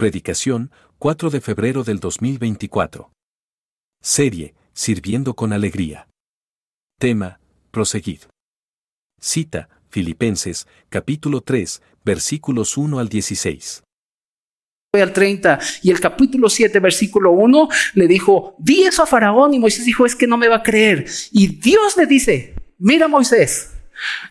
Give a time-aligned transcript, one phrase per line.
[0.00, 3.12] Predicación, 4 de febrero del 2024.
[4.00, 6.08] Serie, Sirviendo con Alegría.
[6.98, 7.38] Tema,
[7.70, 8.20] Proseguid.
[9.20, 13.82] Cita, Filipenses, capítulo 3, versículos 1 al 16
[14.94, 19.58] al 30 y el capítulo 7 versículo 1 le dijo, di eso a Faraón y
[19.58, 21.04] Moisés dijo, es que no me va a creer.
[21.30, 23.74] Y Dios le dice, mira Moisés,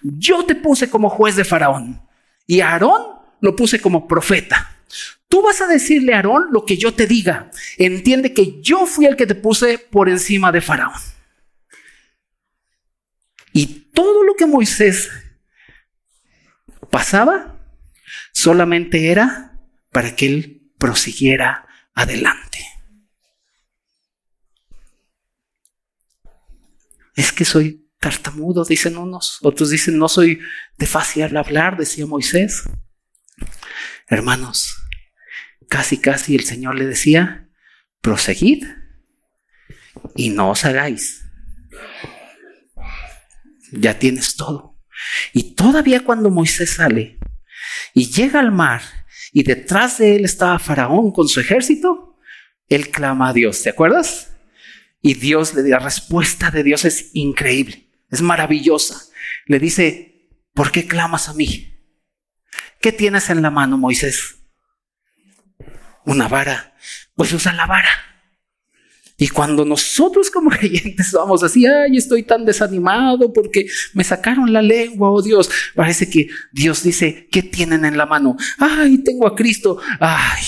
[0.02, 2.02] yo te puse como juez de Faraón
[2.48, 3.04] y a Aarón
[3.40, 4.79] lo puse como profeta.
[5.28, 7.52] Tú vas a decirle a Aarón lo que yo te diga.
[7.78, 11.00] Entiende que yo fui el que te puse por encima de Faraón.
[13.54, 15.10] Y todo lo que Moisés
[16.90, 17.60] pasaba
[18.34, 19.60] solamente era
[19.92, 22.66] para que él prosiguiera adelante.
[27.16, 30.40] Es que soy tartamudo, dicen unos, otros dicen no soy
[30.78, 32.64] de fácil hablar, decía Moisés.
[34.08, 34.76] Hermanos,
[35.70, 37.48] casi casi el Señor le decía,
[38.02, 38.66] proseguid
[40.16, 41.26] y no os hagáis.
[43.72, 44.78] Ya tienes todo.
[45.32, 47.20] Y todavía cuando Moisés sale
[47.94, 48.82] y llega al mar
[49.32, 52.18] y detrás de él estaba Faraón con su ejército,
[52.68, 54.34] él clama a Dios, ¿te acuerdas?
[55.02, 59.02] Y Dios le la respuesta de Dios es increíble, es maravillosa.
[59.46, 61.74] Le dice, ¿por qué clamas a mí?
[62.82, 64.39] ¿Qué tienes en la mano, Moisés?
[66.06, 66.76] Una vara.
[67.16, 67.90] Pues usa la vara.
[69.22, 74.62] Y cuando nosotros como creyentes vamos así, ay, estoy tan desanimado porque me sacaron la
[74.62, 78.38] lengua, oh Dios, parece que Dios dice, ¿qué tienen en la mano?
[78.58, 79.78] Ay, tengo a Cristo.
[80.00, 80.42] Ay.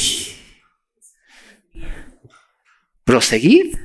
[3.04, 3.78] ¿Proseguir?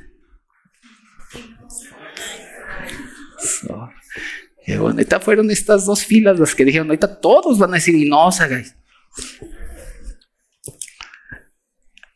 [4.64, 8.08] qué bonita fueron estas dos filas las que dijeron, ahorita todos van a decir, y
[8.08, 8.76] no os hagáis.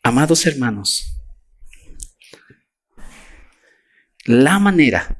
[0.02, 1.14] Amados hermanos,
[4.24, 5.18] la manera,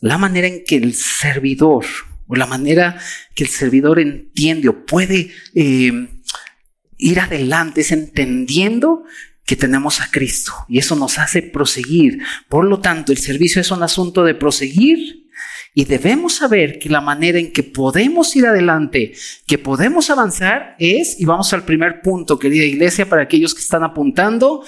[0.00, 1.84] la manera en que el servidor,
[2.28, 3.00] o la manera
[3.34, 6.08] que el servidor entiende o puede eh,
[6.96, 9.04] ir adelante es entendiendo
[9.44, 12.22] que tenemos a Cristo y eso nos hace proseguir.
[12.48, 15.23] Por lo tanto, el servicio es un asunto de proseguir
[15.74, 19.12] y debemos saber que la manera en que podemos ir adelante,
[19.46, 23.82] que podemos avanzar es, y vamos al primer punto, querida iglesia, para aquellos que están
[23.82, 24.64] apuntando,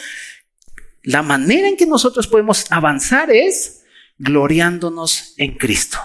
[1.05, 3.85] la manera en que nosotros podemos avanzar es
[4.19, 5.99] gloriándonos en Cristo.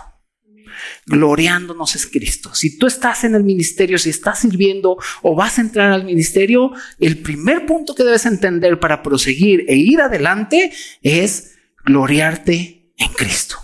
[1.07, 2.53] Gloriándonos en Cristo.
[2.53, 6.73] Si tú estás en el ministerio, si estás sirviendo o vas a entrar al ministerio,
[6.99, 13.57] el primer punto que debes entender para proseguir e ir adelante es gloriarte en Cristo.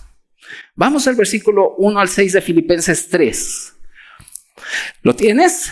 [0.78, 3.74] Vamos al versículo 1 al 6 de Filipenses 3.
[5.02, 5.72] ¿Lo tienes?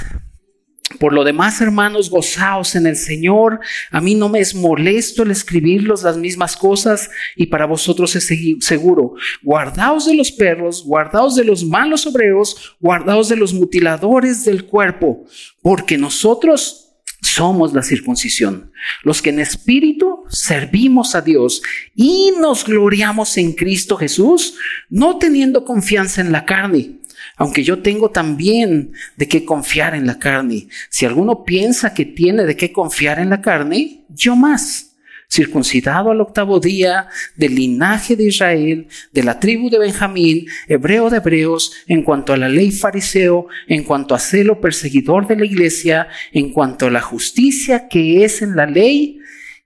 [0.99, 3.59] Por lo demás, hermanos, gozaos en el Señor.
[3.91, 8.27] A mí no me es molesto el escribirlos las mismas cosas y para vosotros es
[8.61, 9.13] seguro.
[9.44, 15.25] Guardaos de los perros, guardaos de los malos obreros, guardaos de los mutiladores del cuerpo,
[15.61, 16.84] porque nosotros
[17.25, 18.72] somos la circuncisión,
[19.03, 21.62] los que en espíritu servimos a Dios
[21.96, 24.56] y nos gloriamos en Cristo Jesús,
[24.90, 27.00] no teniendo confianza en la carne
[27.38, 30.68] aunque yo tengo también de qué confiar en la carne.
[30.90, 34.94] Si alguno piensa que tiene de qué confiar en la carne, yo más.
[35.30, 41.18] Circuncidado al octavo día, del linaje de Israel, de la tribu de Benjamín, hebreo de
[41.18, 46.08] hebreos, en cuanto a la ley fariseo, en cuanto a celo perseguidor de la iglesia,
[46.31, 49.19] en cuanto a la justicia que es en la ley,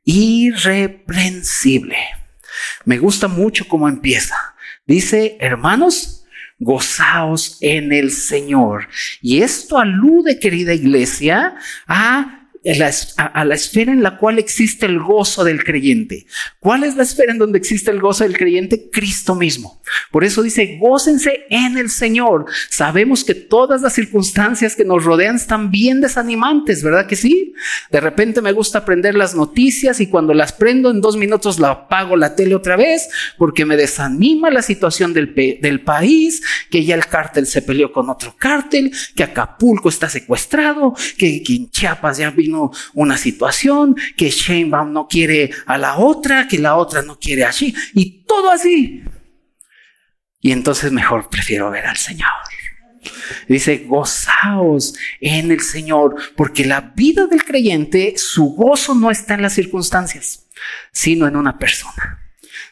[0.06, 1.98] irreprensible.
[2.86, 4.36] Me gusta mucho cómo empieza.
[4.88, 6.26] Dice, hermanos,
[6.60, 8.88] gozaos en el Señor.
[9.22, 11.56] Y esto alude, querida iglesia,
[11.88, 12.39] a
[13.18, 16.26] a, la esfera en la cual existe el gozo del creyente.
[16.60, 18.90] ¿Cuál es la esfera en donde existe el gozo del creyente?
[18.92, 19.82] Cristo mismo.
[20.12, 22.46] Por eso dice, gócense en el Señor.
[22.70, 27.54] Sabemos que todas las circunstancias que nos rodean están bien desanimantes, ¿verdad que sí?
[27.92, 31.70] De repente me gusta aprender las noticias y cuando las prendo en dos minutos la
[31.72, 33.08] apago la tele otra vez
[33.38, 38.10] porque me desanima la situación del, del país, que ya el cártel se peleó con
[38.10, 42.32] otro cártel, que Acapulco está secuestrado, que, que Chiapas ya
[42.94, 47.76] una situación, que Sheinbaum no quiere a la otra, que la otra no quiere así,
[47.94, 49.04] y todo así.
[50.42, 52.30] Y entonces mejor prefiero ver al Señor.
[53.48, 59.42] Dice, gozaos en el Señor, porque la vida del creyente, su gozo no está en
[59.42, 60.48] las circunstancias,
[60.92, 62.20] sino en una persona.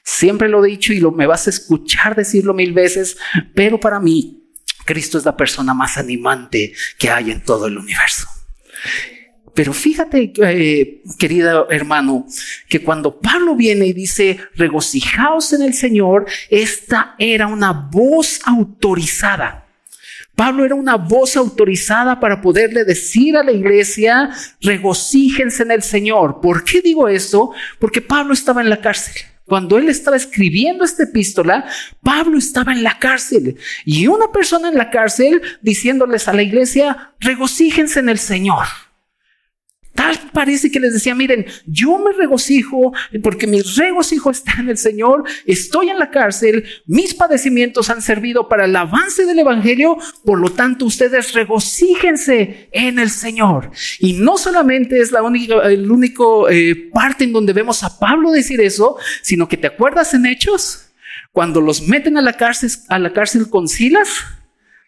[0.03, 3.18] Siempre lo he dicho y lo, me vas a escuchar decirlo mil veces,
[3.53, 4.51] pero para mí,
[4.85, 8.27] Cristo es la persona más animante que hay en todo el universo.
[9.57, 12.27] Pero fíjate, eh, querido hermano,
[12.69, 19.65] que cuando Pablo viene y dice, regocijaos en el Señor, esta era una voz autorizada.
[20.36, 24.30] Pablo era una voz autorizada para poderle decir a la iglesia,
[24.62, 26.39] regocíjense en el Señor.
[26.39, 27.50] ¿Por qué digo esto?
[27.80, 29.15] Porque Pablo estaba en la cárcel.
[29.44, 31.65] Cuando él estaba escribiendo esta epístola,
[32.04, 37.15] Pablo estaba en la cárcel y una persona en la cárcel diciéndoles a la iglesia,
[37.19, 38.68] regocíjense en el Señor.
[39.97, 44.77] Tal parece que les decía, miren, yo me regocijo porque mi regocijo está en el
[44.77, 50.39] Señor, estoy en la cárcel, mis padecimientos han servido para el avance del Evangelio, por
[50.39, 53.71] lo tanto ustedes regocíjense en el Señor.
[53.97, 58.29] Y no solamente es la única, el único eh, parte en donde vemos a Pablo
[58.29, 60.91] decir eso, sino que te acuerdas en Hechos,
[61.31, 64.09] cuando los meten a la cárcel, a la cárcel con Silas,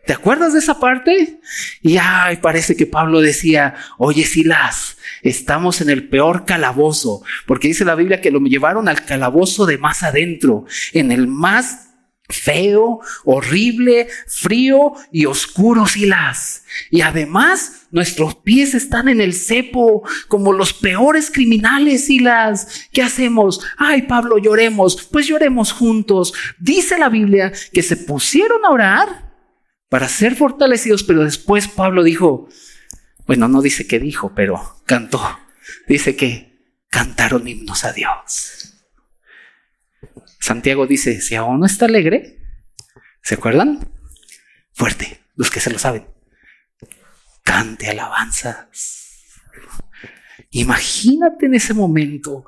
[0.06, 1.40] ¿Te acuerdas de esa parte?
[1.84, 7.86] Y ay, parece que Pablo decía, oye Silas, estamos en el peor calabozo, porque dice
[7.86, 11.90] la Biblia que lo llevaron al calabozo de más adentro, en el más
[12.30, 16.64] feo, horrible, frío y oscuro Silas.
[16.92, 22.88] Y además nuestros pies están en el cepo como los peores criminales Silas.
[22.94, 23.62] ¿Qué hacemos?
[23.78, 25.08] Ay Pablo, lloremos.
[25.12, 26.34] Pues lloremos juntos.
[26.60, 29.30] Dice la Biblia que se pusieron a orar
[29.90, 32.48] para ser fortalecidos, pero después Pablo dijo,
[33.30, 35.22] bueno, no dice que dijo, pero cantó.
[35.88, 38.74] Dice que cantaron himnos a Dios.
[40.40, 42.40] Santiago dice, si aún no está alegre,
[43.22, 43.88] ¿se acuerdan?
[44.74, 46.08] Fuerte, los que se lo saben.
[47.44, 49.28] Cante alabanzas.
[50.50, 52.48] Imagínate en ese momento,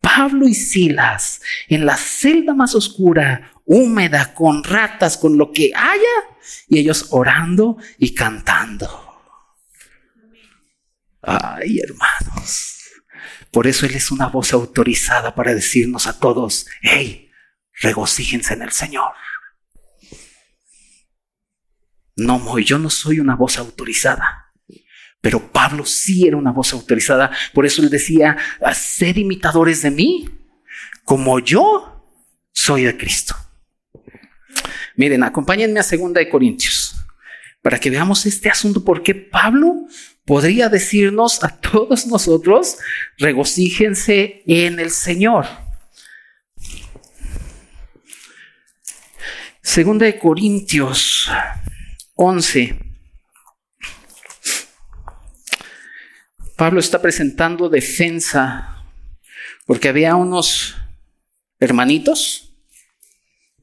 [0.00, 6.38] Pablo y Silas en la celda más oscura, húmeda, con ratas, con lo que haya,
[6.68, 9.09] y ellos orando y cantando.
[11.22, 12.78] Ay, hermanos.
[13.50, 17.30] Por eso Él es una voz autorizada para decirnos a todos, hey,
[17.80, 19.12] regocíjense en el Señor.
[22.16, 24.52] No, yo no soy una voz autorizada.
[25.20, 27.30] Pero Pablo sí era una voz autorizada.
[27.52, 28.36] Por eso él decía,
[28.74, 30.28] sed imitadores de mí,
[31.04, 32.14] como yo
[32.52, 33.34] soy de Cristo.
[34.96, 36.94] Miren, acompáñenme a Segunda de Corintios
[37.62, 39.86] para que veamos este asunto, porque Pablo
[40.30, 42.78] podría decirnos a todos nosotros,
[43.18, 45.44] regocíjense en el Señor.
[49.60, 51.28] Segunda de Corintios
[52.14, 52.78] 11.
[56.56, 58.84] Pablo está presentando defensa
[59.66, 60.76] porque había unos
[61.58, 62.56] hermanitos,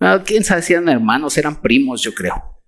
[0.02, 2.62] ah, quién sabe si eran hermanos, eran primos, yo creo,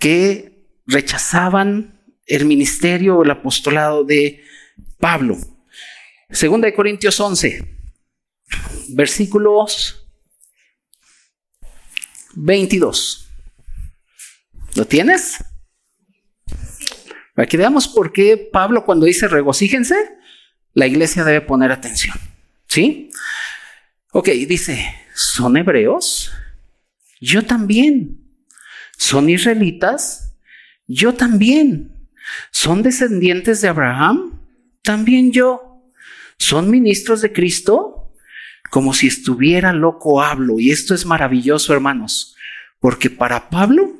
[0.00, 1.93] que rechazaban
[2.26, 4.44] el ministerio o el apostolado de
[4.98, 5.36] Pablo.
[6.30, 7.64] Segunda de Corintios 11,
[8.88, 10.08] versículos
[12.34, 13.28] 22.
[14.74, 15.44] ¿Lo tienes?
[17.34, 19.94] Para que veamos por qué Pablo cuando dice regocíjense,
[20.72, 22.16] la iglesia debe poner atención.
[22.68, 23.10] ¿Sí?
[24.12, 26.32] Ok, dice, ¿son hebreos?
[27.20, 28.20] Yo también.
[28.96, 30.36] ¿Son israelitas?
[30.86, 31.93] Yo también.
[32.50, 34.40] ¿Son descendientes de Abraham?
[34.82, 35.82] También yo.
[36.38, 38.12] ¿Son ministros de Cristo?
[38.70, 40.58] Como si estuviera loco hablo.
[40.58, 42.36] Y esto es maravilloso, hermanos,
[42.80, 43.92] porque para Pablo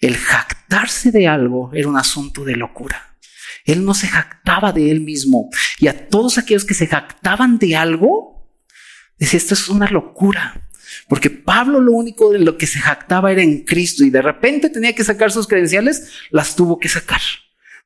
[0.00, 3.16] el jactarse de algo era un asunto de locura.
[3.64, 5.48] Él no se jactaba de él mismo.
[5.78, 8.50] Y a todos aquellos que se jactaban de algo,
[9.18, 10.68] decía, esto es una locura.
[11.08, 14.70] Porque Pablo lo único de lo que se jactaba era en Cristo y de repente
[14.70, 17.20] tenía que sacar sus credenciales, las tuvo que sacar.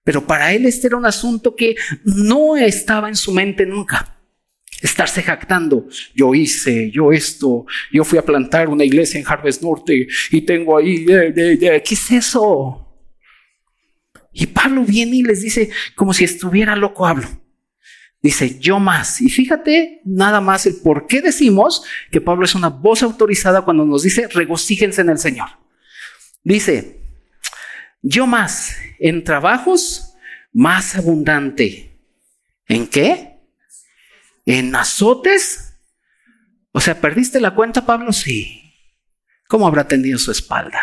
[0.04, 4.16] Pero para él este era un asunto que no estaba en su mente nunca.
[4.80, 10.06] Estarse jactando, yo hice, yo esto, yo fui a plantar una iglesia en Harvest Norte
[10.30, 12.86] y tengo ahí, ¿qué es eso?
[14.32, 17.26] Y Pablo viene y les dice, como si estuviera loco, hablo.
[18.26, 19.20] Dice, yo más.
[19.20, 23.84] Y fíjate nada más el por qué decimos que Pablo es una voz autorizada cuando
[23.84, 25.46] nos dice, regocíjense en el Señor.
[26.42, 26.98] Dice,
[28.02, 30.16] yo más, en trabajos
[30.52, 32.00] más abundante.
[32.66, 33.38] ¿En qué?
[34.44, 35.76] En azotes.
[36.72, 38.12] O sea, ¿perdiste la cuenta, Pablo?
[38.12, 38.74] Sí.
[39.46, 40.80] ¿Cómo habrá tendido su espalda?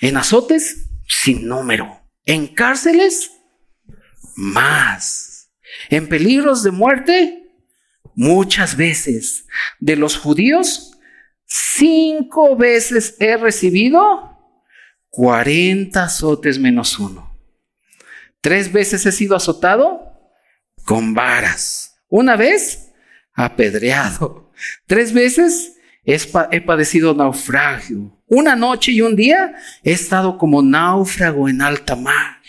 [0.00, 2.08] En azotes, sin número.
[2.24, 3.32] En cárceles,
[4.36, 5.50] más.
[5.90, 7.46] En peligros de muerte,
[8.14, 9.46] muchas veces.
[9.80, 10.92] De los judíos,
[11.46, 14.36] cinco veces he recibido
[15.10, 17.36] 40 azotes menos uno.
[18.40, 20.12] Tres veces he sido azotado
[20.84, 21.96] con varas.
[22.08, 22.92] Una vez,
[23.34, 24.52] apedreado.
[24.86, 28.22] Tres veces he padecido naufragio.
[28.28, 32.40] Una noche y un día he estado como náufrago en alta mar.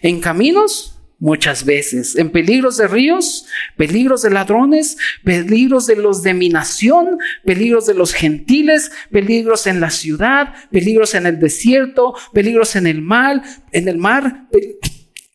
[0.00, 0.91] En caminos,
[1.22, 2.16] muchas veces.
[2.16, 7.94] En peligros de ríos, peligros de ladrones, peligros de los de mi nación, peligros de
[7.94, 13.86] los gentiles, peligros en la ciudad, peligros en el desierto, peligros en el mar, en
[13.86, 14.48] el mar,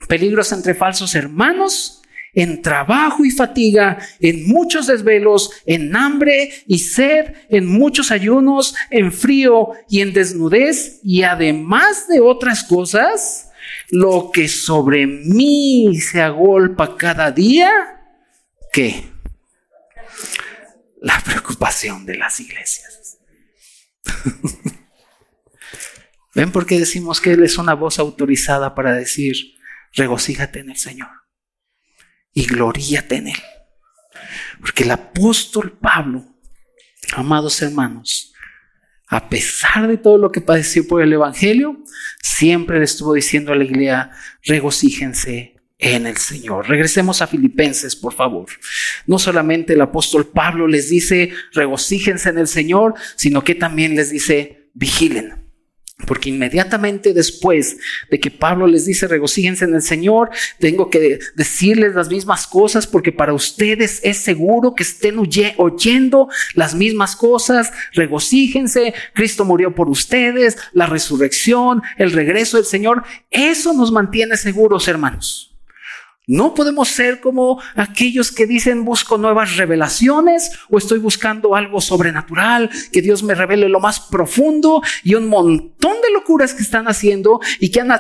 [0.09, 2.01] peligros entre falsos hermanos,
[2.33, 9.13] en trabajo y fatiga, en muchos desvelos, en hambre y sed, en muchos ayunos, en
[9.13, 13.46] frío y en desnudez, y además de otras cosas,
[13.89, 17.71] lo que sobre mí se agolpa cada día,
[18.71, 19.11] ¿qué?
[21.01, 23.17] La preocupación de las iglesias.
[26.35, 29.35] ¿Ven por qué decimos que Él es una voz autorizada para decir,
[29.93, 31.09] regocíjate en el Señor
[32.33, 33.43] y gloríate en Él.
[34.59, 36.23] Porque el apóstol Pablo,
[37.13, 38.33] amados hermanos,
[39.07, 41.81] a pesar de todo lo que padeció por el Evangelio,
[42.21, 44.11] siempre le estuvo diciendo a la iglesia,
[44.43, 46.67] regocíjense en el Señor.
[46.67, 48.47] Regresemos a Filipenses, por favor.
[49.05, 54.09] No solamente el apóstol Pablo les dice, regocíjense en el Señor, sino que también les
[54.11, 55.46] dice, vigilen.
[56.05, 57.77] Porque inmediatamente después
[58.11, 62.85] de que Pablo les dice regocíjense en el Señor, tengo que decirles las mismas cosas
[62.85, 67.71] porque para ustedes es seguro que estén oyendo las mismas cosas.
[67.93, 73.03] Regocíjense, Cristo murió por ustedes, la resurrección, el regreso del Señor.
[73.31, 75.56] Eso nos mantiene seguros, hermanos.
[76.29, 82.69] No podemos ser como aquellos que dicen busco nuevas revelaciones o estoy buscando algo sobrenatural,
[82.91, 87.39] que Dios me revele lo más profundo y un montón de locuras que están haciendo
[87.61, 87.93] y que han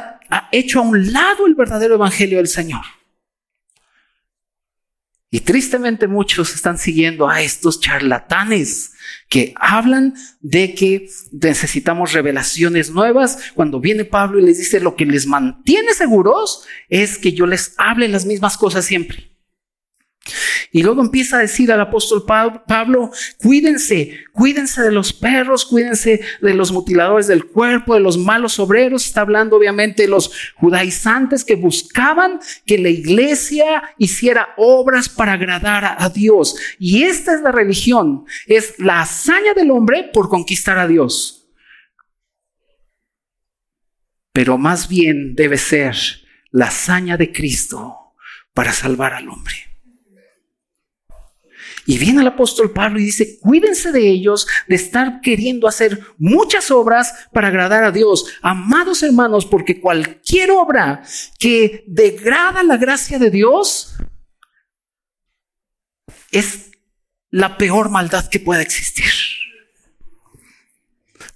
[0.51, 2.96] hecho a un lado el verdadero evangelio del Señor.
[5.29, 8.93] Y tristemente muchos están siguiendo a estos charlatanes
[9.27, 13.37] que hablan de que necesitamos revelaciones nuevas.
[13.53, 17.73] Cuando viene Pablo y les dice lo que les mantiene seguros es que yo les
[17.77, 19.36] hable las mismas cosas siempre.
[20.71, 26.53] Y luego empieza a decir al apóstol Pablo, cuídense, cuídense de los perros, cuídense de
[26.53, 29.05] los mutiladores del cuerpo, de los malos obreros.
[29.05, 35.95] Está hablando obviamente de los judaizantes que buscaban que la iglesia hiciera obras para agradar
[35.97, 36.55] a Dios.
[36.79, 41.49] Y esta es la religión, es la hazaña del hombre por conquistar a Dios.
[44.33, 45.95] Pero más bien debe ser
[46.51, 48.13] la hazaña de Cristo
[48.53, 49.66] para salvar al hombre.
[51.87, 56.69] Y viene el apóstol Pablo y dice, cuídense de ellos, de estar queriendo hacer muchas
[56.69, 58.25] obras para agradar a Dios.
[58.41, 61.01] Amados hermanos, porque cualquier obra
[61.39, 63.95] que degrada la gracia de Dios
[66.31, 66.71] es
[67.31, 69.05] la peor maldad que pueda existir.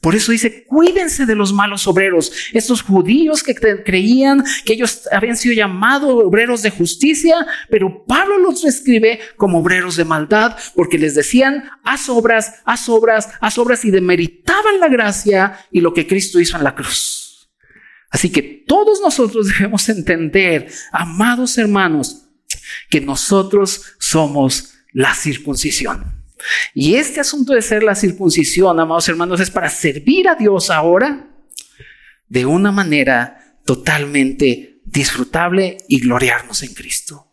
[0.02, 2.32] Por eso dice, cuídense de los malos obreros.
[2.54, 8.64] Estos judíos que creían que ellos habían sido llamados obreros de justicia, pero Pablo los
[8.64, 13.92] describe como obreros de maldad porque les decían, haz obras, haz obras, haz obras y
[13.92, 17.52] demeritaban la gracia y lo que Cristo hizo en la cruz.
[18.10, 22.28] Así que todos nosotros debemos entender, amados hermanos,
[22.90, 26.21] que nosotros somos la circuncisión.
[26.74, 31.28] Y este asunto de ser la circuncisión, amados hermanos, es para servir a Dios ahora
[32.28, 37.32] de una manera totalmente disfrutable y gloriarnos en Cristo.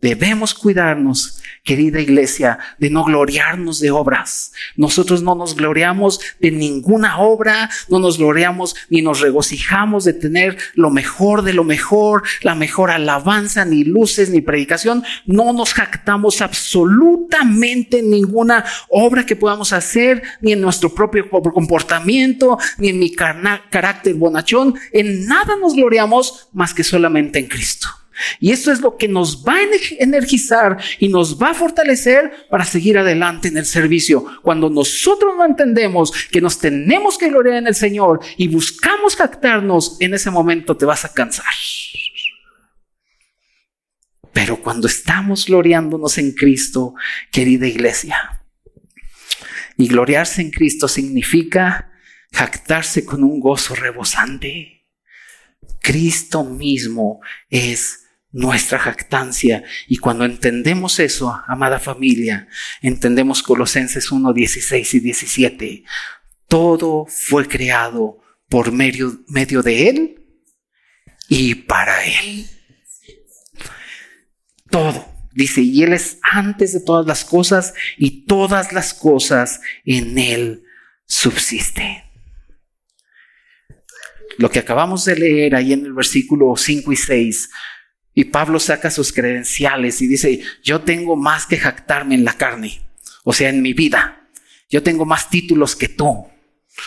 [0.00, 4.52] Debemos cuidarnos querida iglesia, de no gloriarnos de obras.
[4.76, 10.56] Nosotros no nos gloriamos de ninguna obra, no nos gloriamos ni nos regocijamos de tener
[10.74, 15.04] lo mejor de lo mejor, la mejor alabanza, ni luces, ni predicación.
[15.26, 22.58] No nos jactamos absolutamente en ninguna obra que podamos hacer, ni en nuestro propio comportamiento,
[22.78, 24.74] ni en mi carácter bonachón.
[24.92, 27.99] En nada nos gloriamos más que solamente en Cristo.
[28.38, 29.62] Y esto es lo que nos va a
[29.98, 34.24] energizar y nos va a fortalecer para seguir adelante en el servicio.
[34.42, 39.96] Cuando nosotros no entendemos que nos tenemos que gloriar en el Señor y buscamos captarnos,
[40.00, 41.44] en ese momento te vas a cansar.
[44.32, 46.94] Pero cuando estamos gloriándonos en Cristo,
[47.32, 48.40] querida iglesia,
[49.76, 51.90] y gloriarse en Cristo significa
[52.32, 54.86] jactarse con un gozo rebosante.
[55.80, 59.64] Cristo mismo es nuestra jactancia.
[59.88, 62.48] Y cuando entendemos eso, amada familia,
[62.82, 65.84] entendemos Colosenses 1, 16 y 17.
[66.48, 68.18] Todo fue creado
[68.48, 70.24] por medio, medio de Él
[71.28, 72.46] y para Él.
[74.70, 75.08] Todo.
[75.32, 80.64] Dice, y Él es antes de todas las cosas y todas las cosas en Él
[81.06, 82.02] subsisten.
[84.38, 87.50] Lo que acabamos de leer ahí en el versículo 5 y 6
[88.14, 92.80] y Pablo saca sus credenciales y dice, yo tengo más que jactarme en la carne,
[93.24, 94.28] o sea, en mi vida.
[94.68, 96.26] Yo tengo más títulos que tú.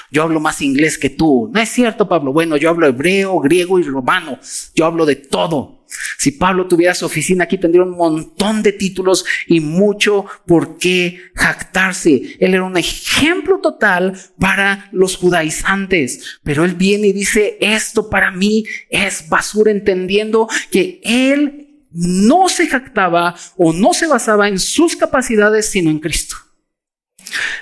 [0.09, 1.49] Yo hablo más inglés que tú.
[1.53, 2.33] No es cierto, Pablo.
[2.33, 4.39] Bueno, yo hablo hebreo, griego y romano.
[4.73, 5.82] Yo hablo de todo.
[6.17, 11.19] Si Pablo tuviera su oficina aquí, tendría un montón de títulos y mucho por qué
[11.35, 12.37] jactarse.
[12.39, 16.39] Él era un ejemplo total para los judaizantes.
[16.43, 22.67] Pero él viene y dice, esto para mí es basura, entendiendo que él no se
[22.67, 26.35] jactaba o no se basaba en sus capacidades, sino en Cristo.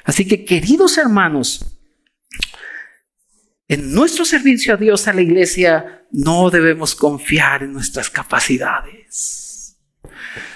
[0.04, 1.71] Así que, queridos hermanos,
[3.72, 9.78] en nuestro servicio a Dios, a la iglesia, no debemos confiar en nuestras capacidades,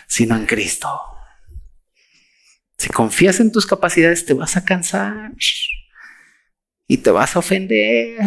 [0.06, 0.90] sino en Cristo.
[2.78, 5.32] Si confías en tus capacidades, te vas a cansar
[6.88, 8.20] y te vas a ofender.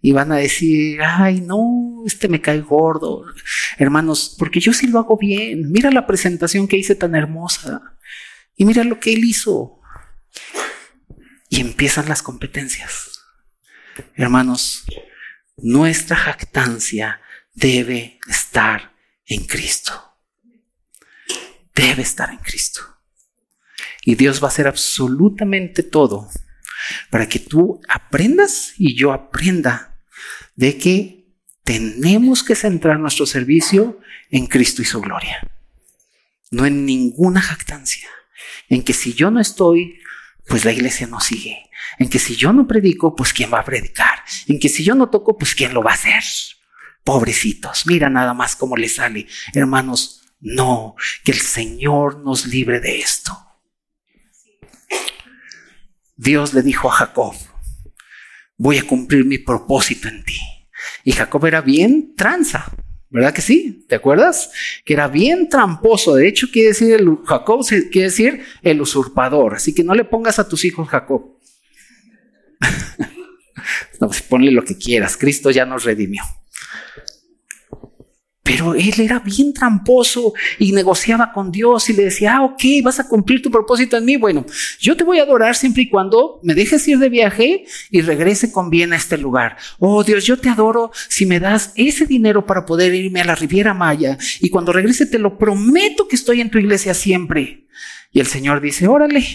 [0.00, 3.24] Y van a decir, ay, no, este me cae gordo.
[3.78, 5.72] Hermanos, porque yo sí lo hago bien.
[5.72, 7.82] Mira la presentación que hice tan hermosa.
[8.54, 9.80] Y mira lo que él hizo.
[11.48, 13.15] Y empiezan las competencias.
[14.14, 14.84] Hermanos,
[15.56, 17.20] nuestra jactancia
[17.54, 18.92] debe estar
[19.26, 19.92] en Cristo.
[21.74, 22.82] Debe estar en Cristo.
[24.04, 26.30] Y Dios va a hacer absolutamente todo
[27.10, 29.98] para que tú aprendas y yo aprenda
[30.54, 31.26] de que
[31.64, 34.00] tenemos que centrar nuestro servicio
[34.30, 35.40] en Cristo y su gloria.
[36.50, 38.08] No en ninguna jactancia.
[38.68, 39.98] En que si yo no estoy,
[40.46, 41.70] pues la iglesia no sigue.
[41.98, 44.20] En que si yo no predico, pues quién va a predicar.
[44.46, 46.22] En que si yo no toco, pues quién lo va a hacer.
[47.04, 49.26] Pobrecitos, mira nada más cómo le sale.
[49.54, 53.36] Hermanos, no, que el Señor nos libre de esto.
[56.16, 57.34] Dios le dijo a Jacob,
[58.56, 60.38] voy a cumplir mi propósito en ti.
[61.04, 62.72] Y Jacob era bien tranza,
[63.16, 63.84] ¿verdad que sí?
[63.88, 64.50] ¿Te acuerdas?
[64.84, 66.14] Que era bien tramposo.
[66.14, 69.54] De hecho, quiere decir el Jacob, quiere decir el usurpador.
[69.54, 71.36] Así que no le pongas a tus hijos Jacob.
[74.00, 75.16] no, pues ponle lo que quieras.
[75.16, 76.22] Cristo ya nos redimió.
[78.46, 83.00] Pero él era bien tramposo y negociaba con Dios y le decía, ah, ok, vas
[83.00, 84.16] a cumplir tu propósito en mí.
[84.16, 84.46] Bueno,
[84.78, 88.52] yo te voy a adorar siempre y cuando me dejes ir de viaje y regrese
[88.52, 89.56] con bien a este lugar.
[89.80, 93.34] Oh Dios, yo te adoro si me das ese dinero para poder irme a la
[93.34, 97.66] Riviera Maya y cuando regrese te lo prometo que estoy en tu iglesia siempre.
[98.12, 99.26] Y el Señor dice, órale,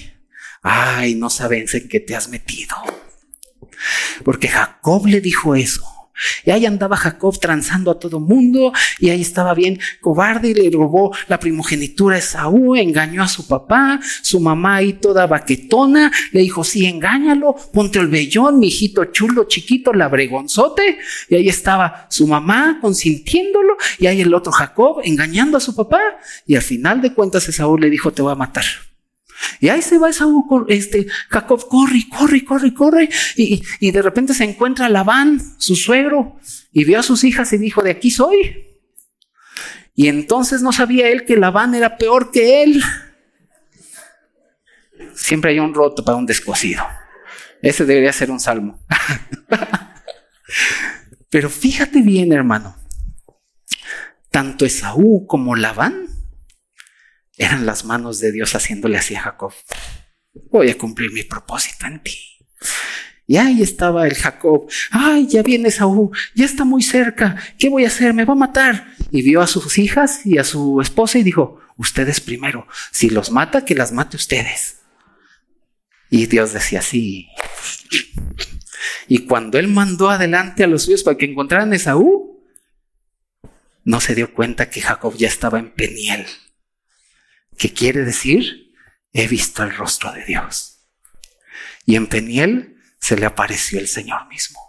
[0.62, 2.78] ay, no sabes en qué te has metido.
[4.24, 6.01] Porque Jacob le dijo eso.
[6.46, 10.70] Y ahí andaba Jacob transando a todo mundo y ahí estaba bien cobarde y le
[10.70, 16.42] robó la primogenitura a Esaú, engañó a su papá, su mamá ahí toda baquetona, le
[16.42, 20.98] dijo, sí, engáñalo, ponte el vellón, mi hijito chulo, chiquito, labregonzote.
[21.30, 26.02] Y ahí estaba su mamá consintiéndolo y ahí el otro Jacob engañando a su papá
[26.46, 28.91] y al final de cuentas Esaú le dijo, te voy a matar.
[29.60, 33.10] Y ahí se va Esaú, este, Jacob corre, corre, corre, corre.
[33.36, 36.40] Y, y de repente se encuentra Labán, su suegro,
[36.72, 38.68] y vio a sus hijas y dijo, de aquí soy.
[39.96, 42.82] Y entonces no sabía él que Labán era peor que él.
[45.14, 46.84] Siempre hay un roto para un descosido.
[47.62, 48.80] Ese debería ser un salmo.
[51.30, 52.76] Pero fíjate bien, hermano.
[54.30, 56.11] Tanto Esaú como Labán
[57.44, 59.54] eran las manos de Dios haciéndole así a Jacob.
[60.50, 62.18] Voy a cumplir mi propósito en ti.
[63.28, 64.70] Y ahí estaba el Jacob.
[64.92, 67.38] Ay, ya viene Saúl, ya está muy cerca.
[67.58, 68.14] ¿Qué voy a hacer?
[68.14, 68.94] Me va a matar.
[69.10, 72.68] Y vio a sus hijas y a su esposa y dijo, ustedes primero.
[72.92, 74.82] Si los mata, que las mate ustedes.
[76.10, 77.30] Y Dios decía así.
[79.08, 82.44] Y cuando él mandó adelante a los suyos para que encontraran a Esaú,
[83.84, 86.26] no se dio cuenta que Jacob ya estaba en Peniel.
[87.62, 88.74] ¿Qué quiere decir?
[89.14, 90.90] He visto el rostro de Dios.
[91.86, 94.60] Y en Peniel se le apareció el Señor mismo.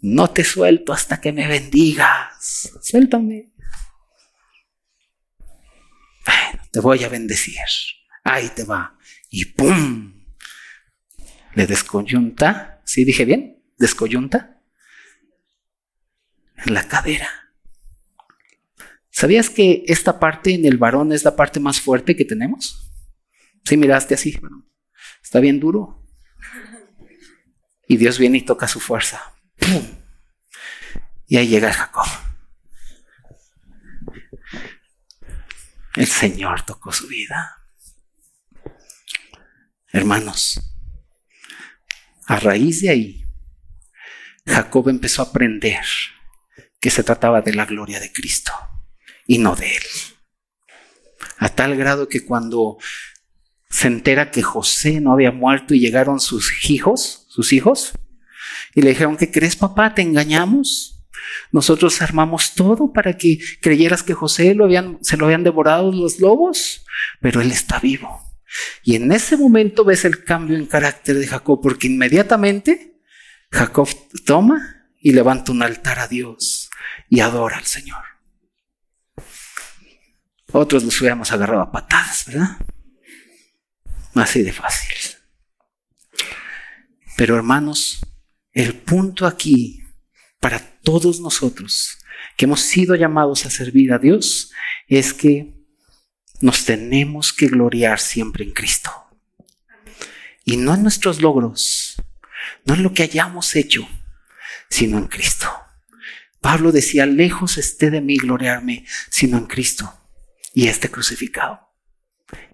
[0.00, 2.70] No te suelto hasta que me bendigas.
[2.80, 3.52] Suéltame.
[6.24, 7.58] Bueno, te voy a bendecir.
[8.24, 8.96] Ahí te va.
[9.28, 10.24] Y ¡pum!
[11.56, 12.80] Le descoyunta.
[12.86, 13.62] ¿Sí dije bien?
[13.76, 14.62] Descoyunta.
[16.64, 17.45] En la cadera.
[19.18, 22.92] ¿Sabías que esta parte en el varón es la parte más fuerte que tenemos?
[23.64, 24.38] Sí, miraste así,
[25.22, 26.06] está bien duro.
[27.88, 29.32] Y Dios viene y toca su fuerza.
[31.26, 32.06] Y ahí llega Jacob.
[35.94, 37.66] El Señor tocó su vida.
[39.92, 40.60] Hermanos,
[42.26, 43.26] a raíz de ahí,
[44.46, 45.86] Jacob empezó a aprender
[46.78, 48.52] que se trataba de la gloria de Cristo
[49.26, 49.82] y no de él.
[51.38, 52.78] A tal grado que cuando
[53.68, 57.92] se entera que José no había muerto y llegaron sus hijos, sus hijos,
[58.74, 59.94] y le dijeron, ¿qué crees papá?
[59.94, 61.04] ¿Te engañamos?
[61.52, 66.20] Nosotros armamos todo para que creyeras que José lo habían, se lo habían devorado los
[66.20, 66.84] lobos,
[67.20, 68.22] pero él está vivo.
[68.82, 73.00] Y en ese momento ves el cambio en carácter de Jacob, porque inmediatamente
[73.50, 73.88] Jacob
[74.24, 76.70] toma y levanta un altar a Dios
[77.08, 78.15] y adora al Señor.
[80.52, 82.56] Otros los hubiéramos agarrado a patadas, ¿verdad?
[84.14, 84.96] Así de fácil.
[87.16, 88.00] Pero hermanos,
[88.52, 89.82] el punto aquí
[90.40, 91.98] para todos nosotros
[92.36, 94.52] que hemos sido llamados a servir a Dios
[94.86, 95.54] es que
[96.40, 98.90] nos tenemos que gloriar siempre en Cristo.
[100.44, 101.96] Y no en nuestros logros,
[102.64, 103.88] no en lo que hayamos hecho,
[104.70, 105.50] sino en Cristo.
[106.40, 110.05] Pablo decía, lejos esté de mí gloriarme, sino en Cristo
[110.56, 111.60] y este crucificado.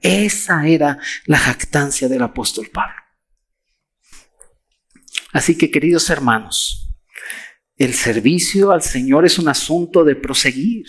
[0.00, 2.96] Esa era la jactancia del apóstol Pablo.
[5.32, 6.96] Así que, queridos hermanos,
[7.76, 10.84] el servicio al Señor es un asunto de proseguir.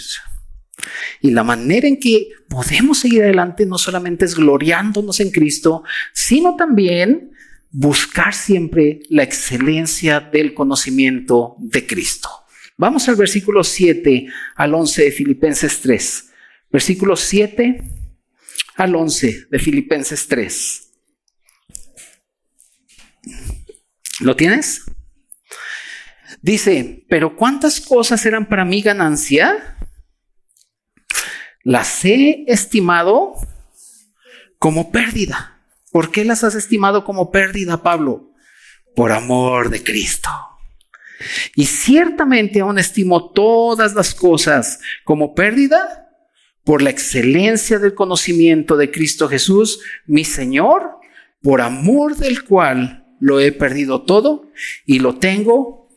[1.21, 6.55] Y la manera en que podemos seguir adelante no solamente es gloriándonos en Cristo, sino
[6.55, 7.31] también
[7.69, 12.29] buscar siempre la excelencia del conocimiento de Cristo.
[12.75, 16.31] Vamos al versículo 7 al 11 de Filipenses 3.
[16.73, 17.83] Versículo 7
[18.77, 20.91] al 11 de Filipenses 3.
[24.21, 24.81] ¿Lo tienes?
[26.41, 29.77] Dice, pero ¿cuántas cosas eran para mí ganancia?
[31.61, 33.35] Las he estimado
[34.57, 35.61] como pérdida.
[35.91, 38.31] ¿Por qué las has estimado como pérdida, Pablo?
[38.95, 40.29] Por amor de Cristo.
[41.55, 46.02] Y ciertamente aún estimo todas las cosas como pérdida
[46.63, 50.99] por la excelencia del conocimiento de Cristo Jesús, mi Señor,
[51.41, 54.49] por amor del cual lo he perdido todo
[54.85, 55.89] y lo tengo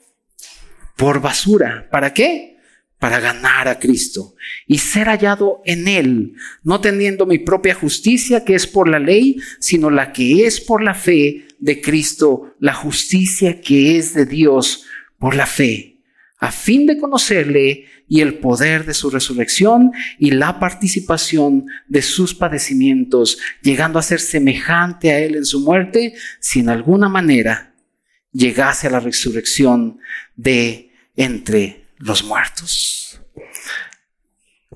[0.97, 1.89] por basura.
[1.91, 2.57] ¿Para qué?
[2.99, 4.35] Para ganar a Cristo
[4.67, 9.37] y ser hallado en Él, no teniendo mi propia justicia que es por la ley,
[9.61, 14.85] sino la que es por la fe de Cristo, la justicia que es de Dios
[15.19, 16.01] por la fe,
[16.39, 22.35] a fin de conocerle y el poder de su resurrección y la participación de sus
[22.35, 27.75] padecimientos, llegando a ser semejante a Él en su muerte, si en alguna manera
[28.33, 29.99] llegase a la resurrección
[30.37, 33.21] de entre los muertos.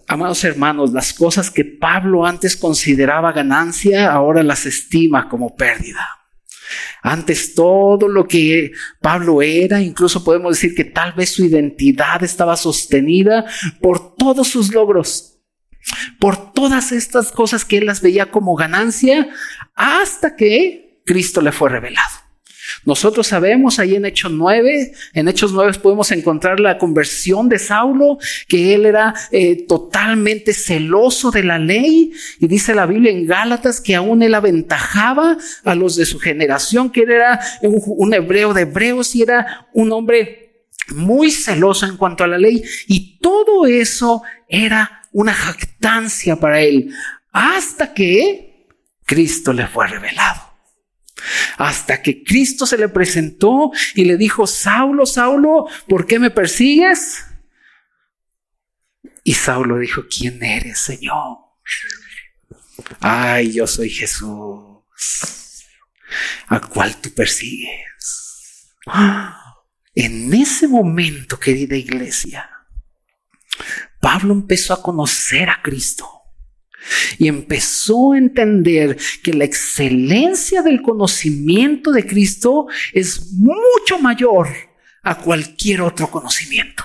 [0.06, 6.19] Amados hermanos, las cosas que Pablo antes consideraba ganancia, ahora las estima como pérdida.
[7.02, 12.56] Antes todo lo que Pablo era, incluso podemos decir que tal vez su identidad estaba
[12.56, 13.44] sostenida
[13.80, 15.38] por todos sus logros,
[16.18, 19.28] por todas estas cosas que él las veía como ganancia,
[19.74, 22.29] hasta que Cristo le fue revelado.
[22.84, 28.18] Nosotros sabemos ahí en Hechos 9, en Hechos 9 podemos encontrar la conversión de Saulo,
[28.48, 32.12] que él era eh, totalmente celoso de la ley.
[32.38, 36.90] Y dice la Biblia en Gálatas que aún él aventajaba a los de su generación,
[36.90, 40.64] que él era un, un hebreo de hebreos y era un hombre
[40.94, 42.62] muy celoso en cuanto a la ley.
[42.86, 46.92] Y todo eso era una jactancia para él,
[47.32, 48.68] hasta que
[49.04, 50.49] Cristo le fue revelado.
[51.58, 57.24] Hasta que Cristo se le presentó y le dijo, Saulo, Saulo, ¿por qué me persigues?
[59.24, 61.38] Y Saulo dijo, ¿quién eres, Señor?
[63.00, 64.78] Ay, yo soy Jesús,
[66.48, 68.74] a cual tú persigues.
[69.94, 72.48] En ese momento, querida iglesia,
[74.00, 76.19] Pablo empezó a conocer a Cristo
[77.18, 84.48] y empezó a entender que la excelencia del conocimiento de Cristo es mucho mayor
[85.02, 86.84] a cualquier otro conocimiento.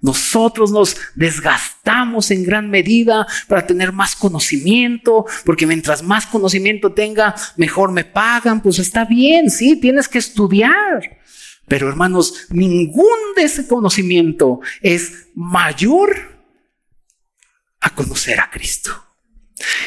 [0.00, 7.34] Nosotros nos desgastamos en gran medida para tener más conocimiento, porque mientras más conocimiento tenga,
[7.56, 8.60] mejor me pagan.
[8.60, 11.18] Pues está bien, sí, tienes que estudiar.
[11.66, 16.33] Pero hermanos, ningún de ese conocimiento es mayor
[17.84, 18.90] a conocer a Cristo.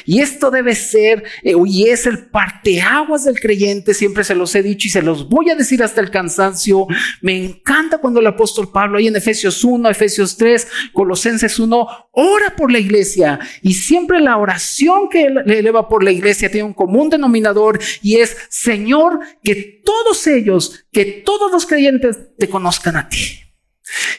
[0.06, 4.64] Y esto debe ser eh, y es el parteaguas del creyente, siempre se los he
[4.64, 6.88] dicho y se los voy a decir hasta el cansancio.
[7.22, 12.56] Me encanta cuando el apóstol Pablo ahí en Efesios 1, Efesios 3, Colosenses 1, ora
[12.56, 16.74] por la iglesia y siempre la oración que le eleva por la iglesia tiene un
[16.74, 23.10] común denominador y es, Señor, que todos ellos, que todos los creyentes te conozcan a
[23.10, 23.47] ti.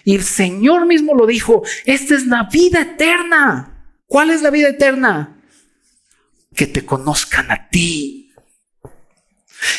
[0.04, 3.74] Y el Señor mismo lo dijo, esta es la vida eterna.
[4.06, 5.38] ¿Cuál es la vida eterna?
[6.58, 8.32] que te conozcan a ti.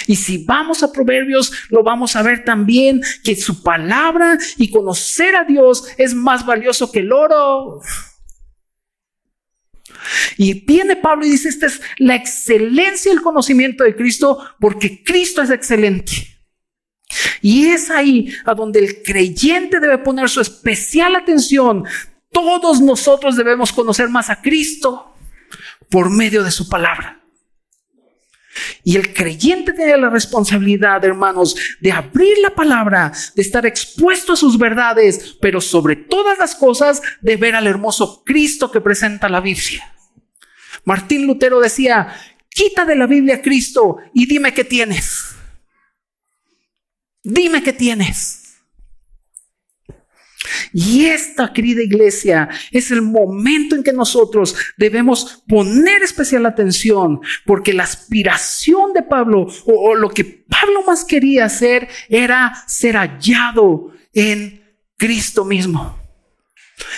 [0.07, 5.35] Y si vamos a Proverbios, lo vamos a ver también que su palabra y conocer
[5.35, 7.81] a Dios es más valioso que el oro.
[10.37, 15.41] Y viene Pablo y dice, esta es la excelencia del conocimiento de Cristo porque Cristo
[15.41, 16.38] es excelente.
[17.41, 21.85] Y es ahí a donde el creyente debe poner su especial atención.
[22.31, 25.15] Todos nosotros debemos conocer más a Cristo
[25.89, 27.19] por medio de su palabra.
[28.83, 34.37] Y el creyente tiene la responsabilidad, hermanos, de abrir la palabra, de estar expuesto a
[34.37, 39.41] sus verdades, pero sobre todas las cosas de ver al hermoso Cristo que presenta la
[39.41, 39.93] Biblia.
[40.83, 42.13] Martín Lutero decía,
[42.49, 45.28] quita de la Biblia Cristo y dime qué tienes.
[47.23, 48.39] Dime qué tienes.
[50.73, 57.73] Y esta querida iglesia es el momento en que nosotros debemos poner especial atención porque
[57.73, 64.63] la aspiración de Pablo o, lo que Pablo más quería hacer era ser hallado en
[64.97, 65.98] Cristo mismo.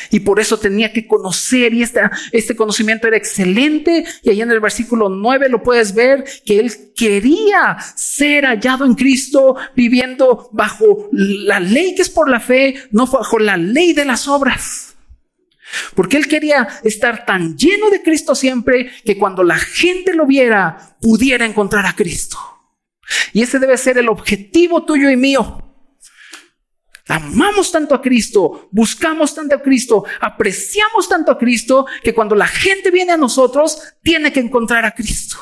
[0.10, 4.06] Y por eso tenía que conocer, y este, este conocimiento era excelente.
[4.24, 8.96] Y ahí en el versículo 9 lo puedes ver, que él quería ser hallado en
[8.96, 14.06] Cristo, viviendo bajo la ley que es por la fe, no bajo la ley de
[14.06, 14.96] las obras.
[15.96, 20.98] Porque él quería estar tan lleno de Cristo siempre que cuando la gente lo viera,
[21.02, 22.38] pudiera encontrar a Cristo.
[23.34, 25.70] Y ese debe ser el objetivo tuyo y mío.
[27.12, 32.47] Amamos tanto a Cristo, buscamos tanto a Cristo, apreciamos tanto a Cristo, que cuando la
[32.47, 35.38] gente viene a nosotros, tiene que encontrar a Cristo.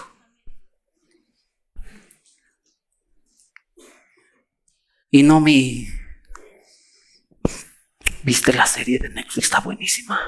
[5.11, 5.87] Y no mi...
[8.23, 9.45] ¿Viste la serie de Netflix?
[9.45, 10.19] Está buenísima.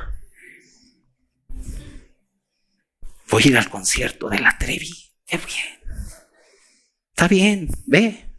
[3.29, 4.93] Voy a ir al concierto de la Trevi.
[5.25, 6.01] Qué bien.
[7.09, 8.29] Está bien, ve.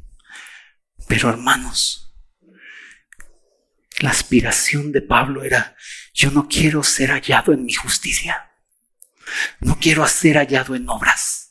[1.09, 2.02] Pero hermanos,
[4.00, 5.76] la aspiración de Pablo era,
[6.14, 8.50] yo no quiero ser hallado en mi justicia.
[9.61, 11.42] No quiero ser hallado en obras.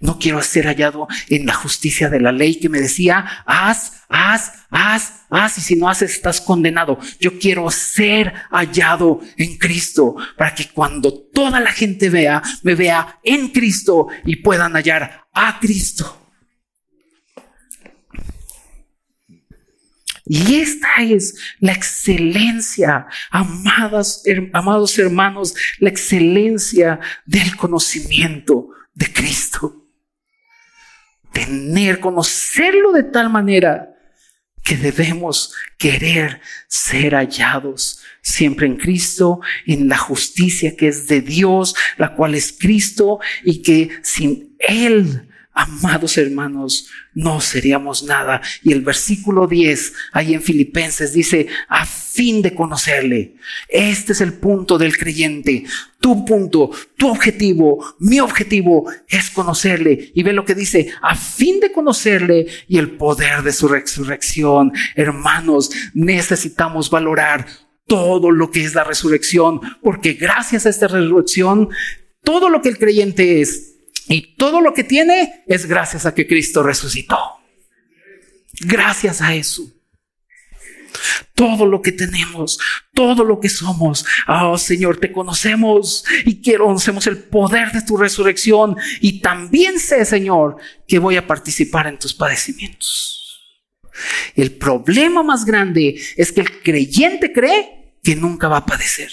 [0.00, 4.66] No quiero ser hallado en la justicia de la ley que me decía, haz, haz,
[4.70, 6.98] haz, haz, y si no haces estás condenado.
[7.20, 13.20] Yo quiero ser hallado en Cristo para que cuando toda la gente vea, me vea
[13.22, 16.19] en Cristo y puedan hallar a Cristo.
[20.32, 29.88] Y esta es la excelencia, amadas, amados hermanos, la excelencia del conocimiento de Cristo.
[31.32, 33.92] Tener, conocerlo de tal manera
[34.62, 41.74] que debemos querer ser hallados siempre en Cristo, en la justicia que es de Dios,
[41.96, 45.28] la cual es Cristo, y que sin Él
[45.60, 48.40] Amados hermanos, no seríamos nada.
[48.62, 53.34] Y el versículo 10, ahí en Filipenses, dice, a fin de conocerle.
[53.68, 55.64] Este es el punto del creyente.
[56.00, 60.10] Tu punto, tu objetivo, mi objetivo es conocerle.
[60.14, 64.72] Y ve lo que dice, a fin de conocerle y el poder de su resurrección.
[64.96, 67.46] Hermanos, necesitamos valorar
[67.86, 71.68] todo lo que es la resurrección, porque gracias a esta resurrección,
[72.24, 73.69] todo lo que el creyente es,
[74.10, 77.16] y todo lo que tiene es gracias a que Cristo resucitó.
[78.60, 79.62] Gracias a eso.
[81.36, 82.58] Todo lo que tenemos,
[82.92, 84.04] todo lo que somos.
[84.26, 88.76] Oh Señor, te conocemos y quiero conocemos el poder de tu resurrección.
[89.00, 90.56] Y también sé, Señor,
[90.88, 93.40] que voy a participar en tus padecimientos.
[94.34, 99.10] El problema más grande es que el creyente cree que nunca va a padecer.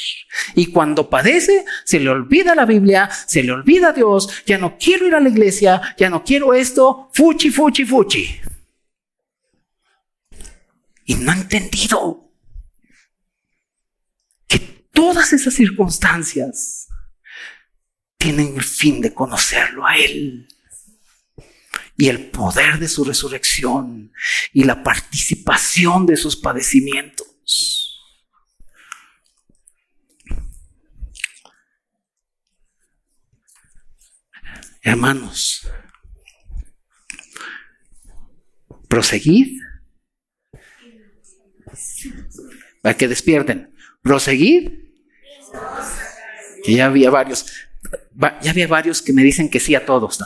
[0.55, 4.77] Y cuando padece, se le olvida la Biblia, se le olvida a Dios, ya no
[4.77, 8.41] quiero ir a la iglesia, ya no quiero esto, fuchi, fuchi, fuchi.
[11.05, 12.31] Y no ha entendido
[14.47, 14.59] que
[14.91, 16.87] todas esas circunstancias
[18.17, 20.47] tienen el fin de conocerlo a Él
[21.97, 24.11] y el poder de su resurrección
[24.53, 27.86] y la participación de sus padecimientos.
[34.87, 35.67] Hermanos,
[38.87, 39.59] proseguid.
[42.81, 43.75] Para que despierten.
[44.01, 44.71] Proseguid.
[46.63, 47.47] Que ya había varios.
[48.41, 50.23] Ya había varios que me dicen que sí a todos.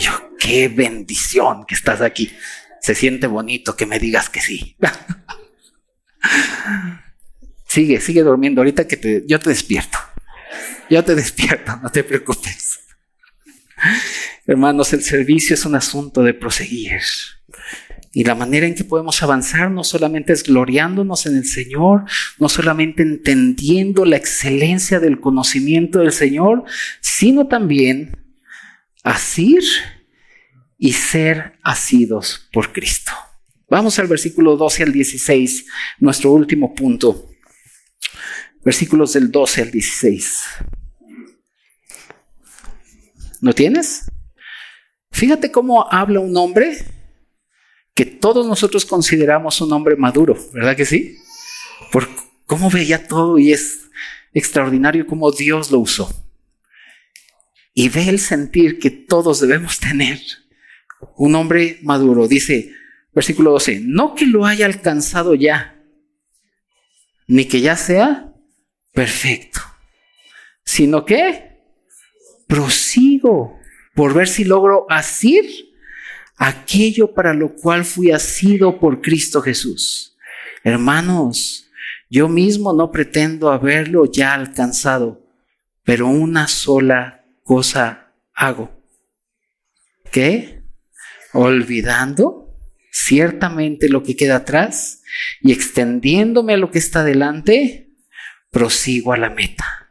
[0.00, 2.32] yo, qué bendición que estás aquí.
[2.80, 4.74] Se siente bonito que me digas que sí.
[7.66, 8.62] sigue, sigue durmiendo.
[8.62, 9.98] Ahorita que te, yo te despierto.
[10.90, 12.80] Yo te despierto, no te preocupes.
[14.46, 17.00] Hermanos, el servicio es un asunto de proseguir.
[18.12, 22.04] Y la manera en que podemos avanzar no solamente es gloriándonos en el Señor,
[22.38, 26.64] no solamente entendiendo la excelencia del conocimiento del Señor,
[27.00, 28.16] sino también
[29.04, 29.62] asir
[30.78, 33.12] y ser asidos por Cristo.
[33.68, 35.66] Vamos al versículo 12 al 16,
[35.98, 37.28] nuestro último punto.
[38.68, 40.44] Versículos del 12 al 16.
[43.40, 44.04] ¿No tienes?
[45.10, 46.76] Fíjate cómo habla un hombre
[47.94, 51.16] que todos nosotros consideramos un hombre maduro, ¿verdad que sí?
[51.90, 52.10] Por
[52.44, 53.88] cómo veía todo y es
[54.34, 56.12] extraordinario cómo Dios lo usó.
[57.72, 60.20] Y ve el sentir que todos debemos tener.
[61.16, 62.74] Un hombre maduro, dice,
[63.14, 65.82] versículo 12, no que lo haya alcanzado ya,
[67.26, 68.28] ni que ya sea
[68.92, 69.60] perfecto,
[70.64, 71.48] sino que
[72.46, 73.58] prosigo
[73.94, 75.44] por ver si logro asir
[76.36, 80.16] aquello para lo cual fui asido por Cristo Jesús.
[80.64, 81.70] Hermanos,
[82.10, 85.26] yo mismo no pretendo haberlo ya alcanzado,
[85.84, 88.70] pero una sola cosa hago.
[90.10, 90.62] ¿Qué?
[91.32, 92.56] Olvidando
[92.90, 95.02] ciertamente lo que queda atrás
[95.40, 97.87] y extendiéndome a lo que está delante,
[98.50, 99.88] prosigo a la meta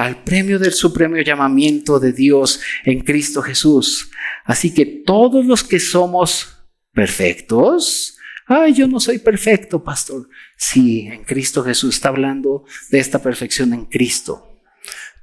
[0.00, 4.10] al premio del supremo llamamiento de Dios en Cristo Jesús.
[4.44, 10.28] Así que todos los que somos perfectos, ay, yo no soy perfecto, pastor.
[10.56, 14.62] Sí, en Cristo Jesús está hablando de esta perfección en Cristo.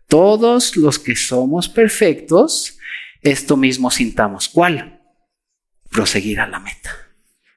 [0.07, 2.77] Todos los que somos perfectos,
[3.23, 4.47] esto mismo sintamos.
[4.47, 5.01] ¿Cuál?
[5.89, 6.91] Proseguir a la meta.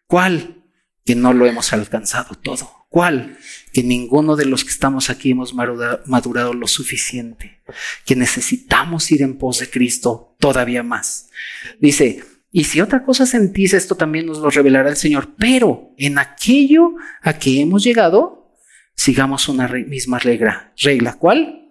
[0.07, 0.65] ¿Cuál?
[1.05, 2.87] Que no lo hemos alcanzado todo.
[2.89, 3.37] ¿Cuál?
[3.73, 7.63] Que ninguno de los que estamos aquí hemos madurado lo suficiente,
[8.05, 11.31] que necesitamos ir en pos de Cristo todavía más.
[11.79, 16.19] Dice, y si otra cosa sentís, esto también nos lo revelará el Señor, pero en
[16.19, 18.57] aquello a que hemos llegado,
[18.97, 20.73] sigamos una misma regla.
[20.77, 21.71] ¿Regla cuál?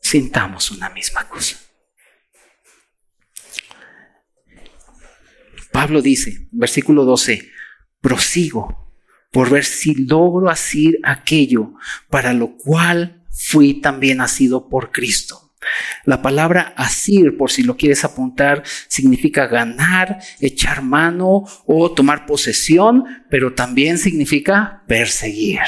[0.00, 1.56] Sintamos una misma cosa.
[5.72, 7.50] Pablo dice, versículo 12,
[8.00, 8.79] prosigo
[9.30, 11.74] por ver si logro asir aquello
[12.08, 15.50] para lo cual fui también asido por Cristo.
[16.04, 23.04] La palabra asir, por si lo quieres apuntar, significa ganar, echar mano o tomar posesión,
[23.28, 25.60] pero también significa perseguir.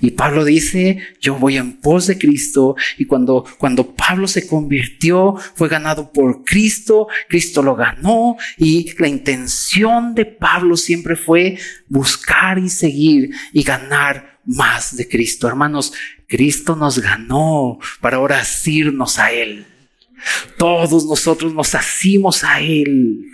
[0.00, 2.76] Y Pablo dice, yo voy en pos de Cristo.
[2.98, 8.36] Y cuando, cuando Pablo se convirtió, fue ganado por Cristo, Cristo lo ganó.
[8.56, 15.48] Y la intención de Pablo siempre fue buscar y seguir y ganar más de Cristo.
[15.48, 15.92] Hermanos,
[16.26, 19.66] Cristo nos ganó para ahora asirnos a Él.
[20.56, 23.26] Todos nosotros nos asimos a Él.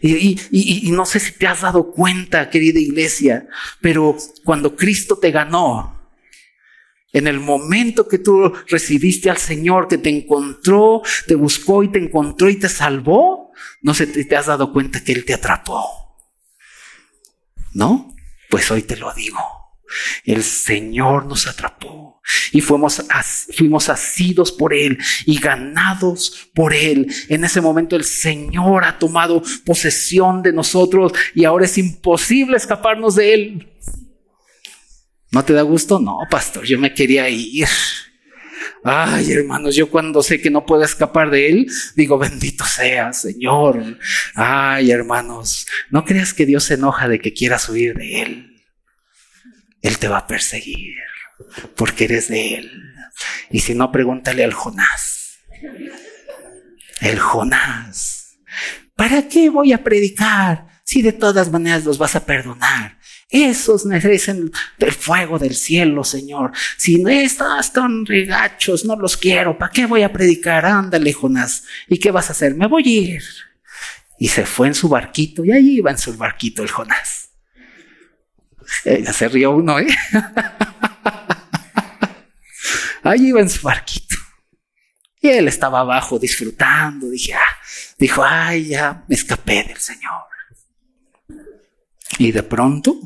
[0.00, 3.46] Y, no sé si te has dado cuenta, querida iglesia,
[3.80, 6.00] pero cuando Cristo te ganó,
[7.12, 11.98] en el momento que tú recibiste al Señor, que te encontró, te buscó y te
[11.98, 15.84] encontró y te salvó, no sé si te has dado cuenta que Él te atrapó.
[17.74, 18.14] ¿No?
[18.48, 19.59] Pues hoy te lo digo.
[20.24, 22.20] El Señor nos atrapó
[22.52, 23.04] y fuimos,
[23.56, 27.12] fuimos asidos por Él y ganados por Él.
[27.28, 33.16] En ese momento el Señor ha tomado posesión de nosotros y ahora es imposible escaparnos
[33.16, 33.68] de Él.
[35.32, 36.00] ¿No te da gusto?
[36.00, 37.68] No, pastor, yo me quería ir.
[38.82, 43.98] Ay, hermanos, yo cuando sé que no puedo escapar de Él, digo, bendito sea, Señor.
[44.34, 48.49] Ay, hermanos, no creas que Dios se enoja de que quieras huir de Él.
[49.82, 50.96] Él te va a perseguir
[51.76, 52.82] porque eres de Él.
[53.50, 55.38] Y si no, pregúntale al Jonás.
[57.00, 58.38] El Jonás.
[58.94, 62.98] ¿Para qué voy a predicar si de todas maneras los vas a perdonar?
[63.30, 66.52] Esos merecen el fuego del cielo, Señor.
[66.76, 69.56] Si no estás tan regachos, no los quiero.
[69.56, 70.66] ¿Para qué voy a predicar?
[70.66, 71.64] Ándale, Jonás.
[71.88, 72.54] ¿Y qué vas a hacer?
[72.54, 73.22] Me voy a ir.
[74.18, 77.29] Y se fue en su barquito y ahí iba en su barquito el Jonás.
[78.84, 79.86] Ya se rió uno, ¿eh?
[83.02, 84.16] Ahí iba en su barquito.
[85.20, 87.10] Y él estaba abajo disfrutando.
[87.10, 87.56] Dije, ah,
[87.98, 90.24] dijo, ay, ya me escapé del Señor.
[92.18, 92.96] Y de pronto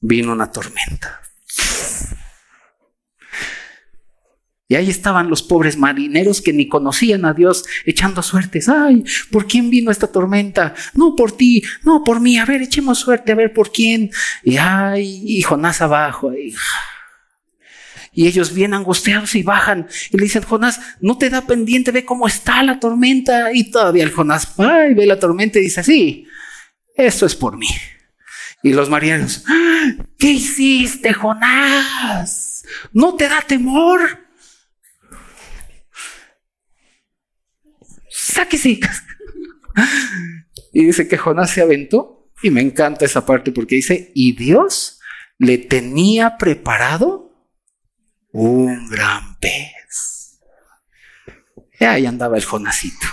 [0.00, 1.20] vino una tormenta.
[4.70, 8.68] Y ahí estaban los pobres marineros que ni conocían a Dios echando suertes.
[8.68, 9.02] Ay,
[9.32, 10.74] ¿por quién vino esta tormenta?
[10.94, 12.38] No por ti, no por mí.
[12.38, 14.12] A ver, echemos suerte, a ver por quién.
[14.44, 16.32] Y ay, y Jonás abajo.
[18.12, 22.04] Y ellos bien angustiados y bajan y le dicen, Jonás, no te da pendiente, ve
[22.04, 23.52] cómo está la tormenta.
[23.52, 26.28] Y todavía el Jonás, ay, ve la tormenta y dice, sí,
[26.94, 27.70] esto es por mí.
[28.62, 32.62] Y los marineros, ah, ¿qué hiciste, Jonás?
[32.92, 34.29] ¿No te da temor?
[40.72, 45.00] Y dice que Jonás se aventó y me encanta esa parte porque dice, y Dios
[45.38, 47.48] le tenía preparado
[48.32, 50.38] un gran pez.
[51.78, 53.06] Y ahí andaba el Jonasito.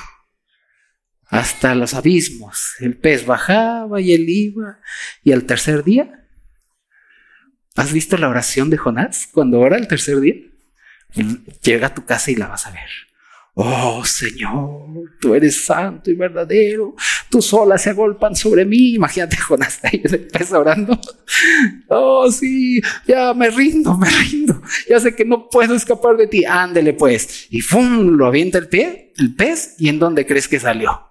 [1.29, 2.75] Hasta los abismos.
[2.79, 4.79] El pez bajaba y él iba.
[5.23, 6.27] Y al tercer día,
[7.75, 10.35] ¿has visto la oración de Jonás cuando ora el tercer día?
[11.61, 13.06] Llega a tu casa y la vas a ver.
[13.59, 16.95] Oh Señor, tú eres santo y verdadero.
[17.27, 18.93] Tus olas se agolpan sobre mí.
[18.93, 21.01] Imagínate Jonás ahí empieza orando.
[21.87, 24.61] Oh sí, ya me rindo, me rindo.
[24.87, 26.45] Ya sé que no puedo escapar de ti.
[26.45, 27.47] Ándele pues.
[27.49, 28.15] Y ¡fum!
[28.15, 29.73] Lo avienta el pie, el pez.
[29.79, 31.09] ¿Y en dónde crees que salió?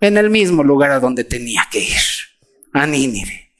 [0.00, 2.02] En el mismo lugar a donde tenía que ir.
[2.74, 3.50] A Nínive.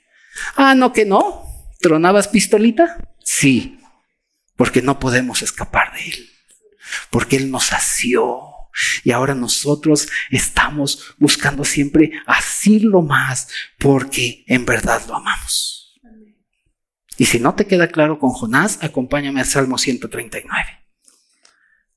[0.57, 1.47] Ah, no que no.
[1.81, 3.17] ¿Tronabas pistolita?
[3.21, 3.79] Sí,
[4.55, 6.34] porque no podemos escapar de él
[7.11, 8.41] porque Él nos asió.
[9.05, 16.01] Y ahora nosotros estamos buscando siempre asirlo más porque en verdad lo amamos.
[17.17, 20.53] Y si no te queda claro con Jonás, acompáñame al Salmo 139.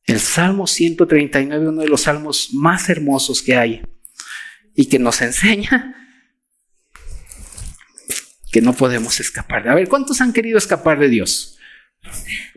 [0.06, 3.82] El Salmo 139, uno de los salmos más hermosos que hay
[4.76, 5.96] y que nos enseña
[8.52, 9.68] que no podemos escapar.
[9.68, 11.57] A ver, ¿cuántos han querido escapar de Dios?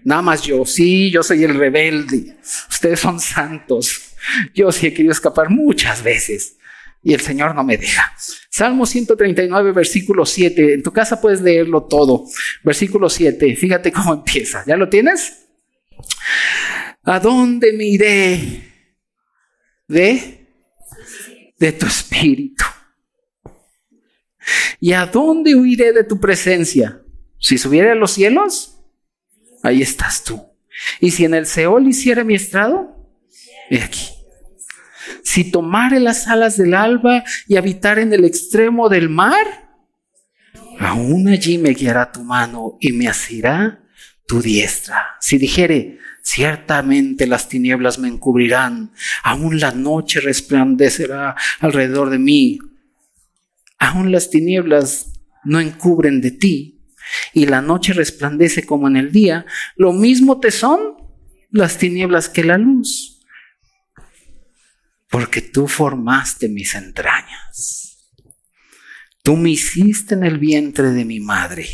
[0.04, 2.36] Nada más yo, sí, yo soy el rebelde.
[2.68, 4.14] Ustedes son santos.
[4.54, 6.56] Yo sí he querido escapar muchas veces
[7.02, 8.14] y el Señor no me deja.
[8.50, 10.74] Salmo 139, versículo 7.
[10.74, 12.26] En tu casa puedes leerlo todo.
[12.62, 13.56] Versículo 7.
[13.56, 14.64] Fíjate cómo empieza.
[14.66, 15.46] ¿Ya lo tienes?
[17.02, 18.68] ¿A dónde me iré?
[19.88, 20.46] De,
[21.58, 22.64] de tu espíritu.
[24.78, 27.02] ¿Y a dónde huiré de tu presencia?
[27.38, 28.79] Si subiera a los cielos,
[29.62, 30.42] ahí estás tú.
[31.00, 32.96] Y si en el Seol hiciera mi estrado,
[33.70, 34.08] he aquí.
[35.22, 39.70] Si tomare las alas del alba y habitar en el extremo del mar,
[40.78, 43.84] aún allí me guiará tu mano y me asirá
[44.26, 45.16] tu diestra.
[45.20, 48.92] Si dijere, ciertamente las tinieblas me encubrirán,
[49.22, 52.58] aún la noche resplandecerá alrededor de mí,
[53.78, 55.12] aún las tinieblas
[55.44, 56.79] no encubren de ti
[57.32, 59.46] y la noche resplandece como en el día,
[59.76, 60.96] lo mismo te son
[61.50, 63.20] las tinieblas que la luz.
[65.08, 67.80] Porque tú formaste mis entrañas.
[69.22, 71.68] Tú me hiciste en el vientre de mi madre.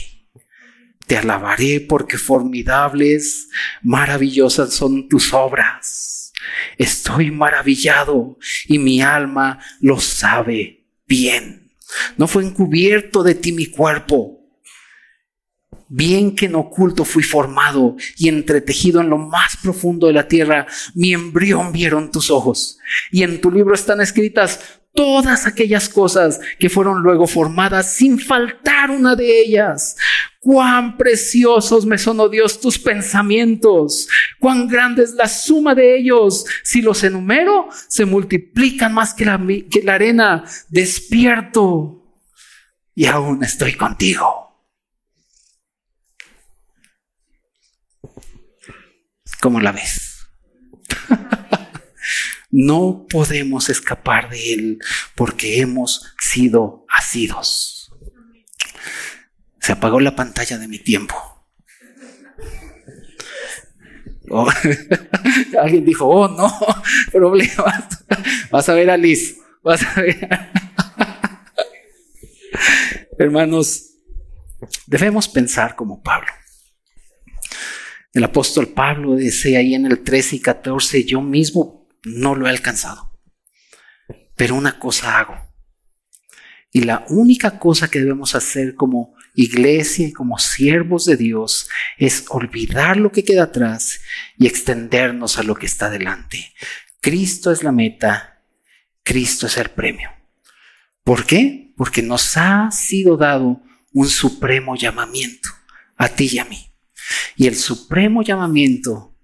[1.06, 3.48] Te alabaré porque formidables,
[3.82, 6.32] maravillosas son tus obras.
[6.78, 11.72] Estoy maravillado y mi alma lo sabe bien.
[12.16, 14.35] No fue encubierto de ti mi cuerpo
[15.88, 20.66] Bien que en oculto fui formado y entretejido en lo más profundo de la tierra,
[20.94, 22.78] mi embrión vieron tus ojos.
[23.12, 28.90] Y en tu libro están escritas todas aquellas cosas que fueron luego formadas sin faltar
[28.90, 29.96] una de ellas.
[30.40, 34.08] Cuán preciosos me son, oh Dios, tus pensamientos.
[34.40, 36.46] Cuán grande es la suma de ellos.
[36.64, 40.44] Si los enumero, se multiplican más que la, que la arena.
[40.68, 42.02] Despierto
[42.94, 44.45] y aún estoy contigo.
[49.40, 50.28] ¿Cómo la ves?
[52.50, 54.78] no podemos escapar de Él
[55.14, 57.92] porque hemos sido asidos.
[59.60, 61.14] Se apagó la pantalla de mi tiempo.
[64.30, 64.48] Oh,
[65.60, 66.52] alguien dijo, oh no,
[67.12, 68.04] problemas.
[68.50, 70.28] Vas a ver a Liz, vas a ver.
[73.18, 73.94] Hermanos,
[74.86, 76.28] debemos pensar como Pablo.
[78.16, 82.48] El apóstol Pablo dice ahí en el 13 y 14, yo mismo no lo he
[82.48, 83.12] alcanzado,
[84.34, 85.36] pero una cosa hago.
[86.72, 92.24] Y la única cosa que debemos hacer como iglesia y como siervos de Dios es
[92.30, 94.00] olvidar lo que queda atrás
[94.38, 96.54] y extendernos a lo que está delante.
[97.02, 98.42] Cristo es la meta,
[99.02, 100.08] Cristo es el premio.
[101.04, 101.74] ¿Por qué?
[101.76, 103.60] Porque nos ha sido dado
[103.92, 105.50] un supremo llamamiento
[105.98, 106.72] a ti y a mí.
[107.36, 109.16] Y el supremo llamamiento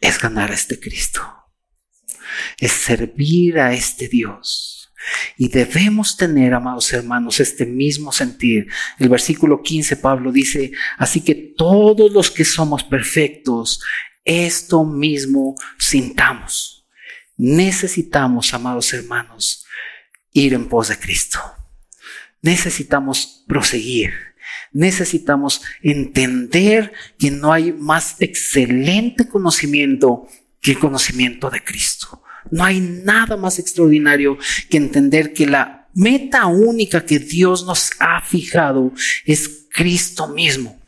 [0.00, 1.20] es ganar a este Cristo,
[2.58, 4.92] es servir a este Dios.
[5.36, 8.68] Y debemos tener, amados hermanos, este mismo sentir.
[8.98, 13.82] El versículo 15, Pablo dice, así que todos los que somos perfectos,
[14.24, 16.86] esto mismo sintamos.
[17.36, 19.66] Necesitamos, amados hermanos,
[20.32, 21.40] ir en pos de Cristo.
[22.40, 24.33] Necesitamos proseguir.
[24.74, 30.28] Necesitamos entender que no hay más excelente conocimiento
[30.60, 32.22] que el conocimiento de Cristo.
[32.50, 34.36] No hay nada más extraordinario
[34.68, 38.92] que entender que la meta única que Dios nos ha fijado
[39.24, 40.78] es Cristo mismo.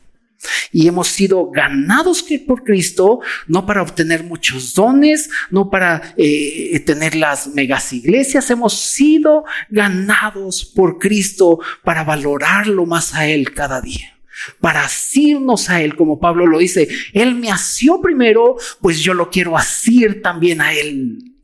[0.71, 7.15] Y hemos sido ganados por Cristo, no para obtener muchos dones, no para eh, tener
[7.15, 14.13] las megas iglesias, hemos sido ganados por Cristo para valorarlo más a Él cada día
[14.61, 16.87] para asirnos a Él, como Pablo lo dice.
[17.13, 21.37] Él me asió primero, pues yo lo quiero asir también a Él.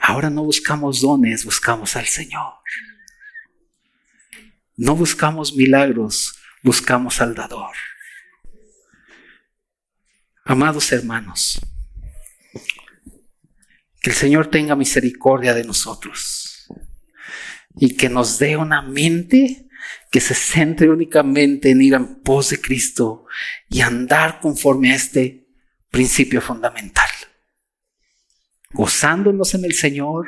[0.00, 2.54] Ahora no buscamos dones, buscamos al Señor.
[4.76, 7.76] No buscamos milagros, buscamos al dador.
[10.44, 11.60] Amados hermanos,
[14.00, 16.66] que el Señor tenga misericordia de nosotros
[17.76, 19.68] y que nos dé una mente
[20.10, 23.26] que se centre únicamente en ir en pos de Cristo
[23.68, 25.46] y andar conforme a este
[25.90, 27.08] principio fundamental
[28.74, 30.26] gozándonos en el Señor,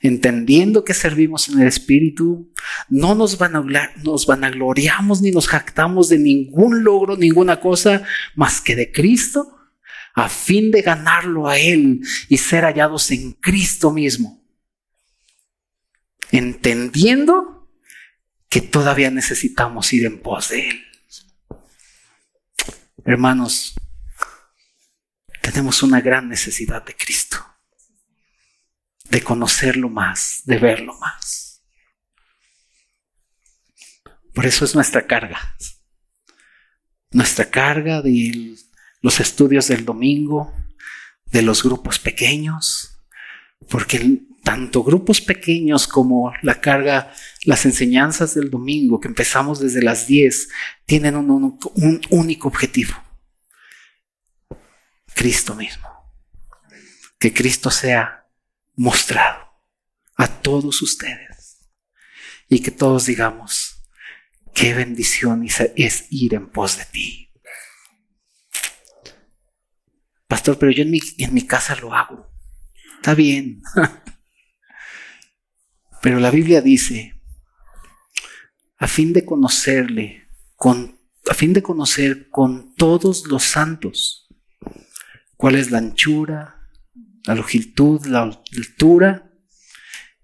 [0.00, 2.52] entendiendo que servimos en el Espíritu,
[2.88, 8.02] no nos, van a hablar, nos vanagloriamos ni nos jactamos de ningún logro, ninguna cosa
[8.34, 9.56] más que de Cristo,
[10.14, 14.42] a fin de ganarlo a Él y ser hallados en Cristo mismo.
[16.30, 17.70] Entendiendo
[18.48, 20.84] que todavía necesitamos ir en pos de Él.
[23.04, 23.74] Hermanos,
[25.40, 27.38] tenemos una gran necesidad de Cristo
[29.10, 31.62] de conocerlo más, de verlo más.
[34.34, 35.56] Por eso es nuestra carga.
[37.10, 38.56] Nuestra carga de
[39.00, 40.54] los estudios del domingo,
[41.26, 43.02] de los grupos pequeños,
[43.68, 47.12] porque tanto grupos pequeños como la carga,
[47.44, 50.48] las enseñanzas del domingo, que empezamos desde las 10,
[50.86, 52.94] tienen un, un único objetivo.
[55.14, 55.88] Cristo mismo.
[57.18, 58.17] Que Cristo sea
[58.78, 59.46] mostrado
[60.16, 61.68] a todos ustedes.
[62.48, 63.84] Y que todos digamos,
[64.54, 67.30] qué bendición es ir en pos de ti.
[70.26, 72.30] Pastor, pero yo en mi, en mi casa lo hago.
[72.96, 73.60] Está bien.
[76.02, 77.20] pero la Biblia dice,
[78.78, 84.28] a fin de conocerle, con, a fin de conocer con todos los santos
[85.36, 86.57] cuál es la anchura,
[87.24, 89.30] la longitud, la altura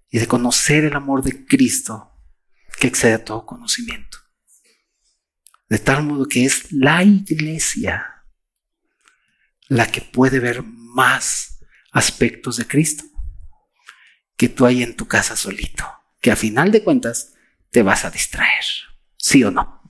[0.09, 2.11] y de conocer el amor de Cristo
[2.79, 4.17] que excede todo conocimiento.
[5.69, 8.23] De tal modo que es la iglesia
[9.67, 11.59] la que puede ver más
[11.91, 13.03] aspectos de Cristo
[14.37, 15.85] que tú hay en tu casa solito,
[16.21, 17.33] que a final de cuentas
[17.71, 18.63] te vas a distraer,
[19.17, 19.81] ¿sí o no?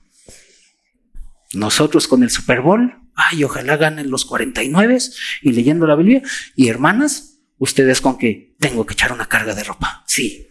[1.52, 4.98] Nosotros con el Super Bowl ay, ojalá ganen los 49
[5.42, 6.22] y leyendo la Biblia.
[6.54, 10.48] Y hermanas, ustedes con que tengo que echar una carga de ropa, sí.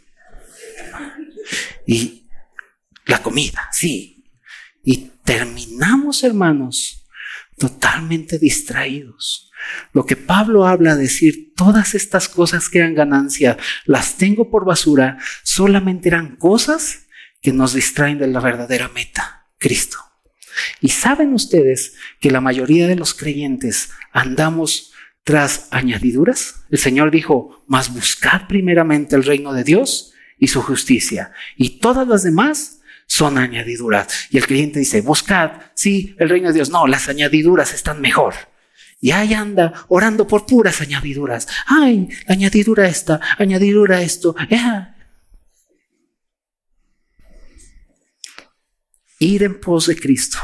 [1.86, 2.28] Y
[3.06, 4.26] la comida, sí.
[4.84, 7.08] Y terminamos, hermanos,
[7.58, 9.52] totalmente distraídos.
[9.94, 15.18] Lo que Pablo habla, decir, todas estas cosas que eran ganancia, las tengo por basura,
[15.44, 17.08] solamente eran cosas
[17.42, 20.05] que nos distraen de la verdadera meta, Cristo.
[20.82, 24.94] Y saben ustedes que la mayoría de los creyentes andamos
[25.24, 26.66] tras añadiduras.
[26.70, 31.32] El Señor dijo, mas buscad primeramente el reino de Dios y su justicia.
[31.58, 34.28] Y todas las demás son añadiduras.
[34.30, 36.70] Y el creyente dice, buscad, sí, el reino de Dios.
[36.70, 38.36] No, las añadiduras están mejor.
[39.02, 41.48] Y ahí anda orando por puras añadiduras.
[41.68, 44.36] Ay, añadidura esta, añadidura esto.
[49.20, 50.40] Ir en pos de Cristo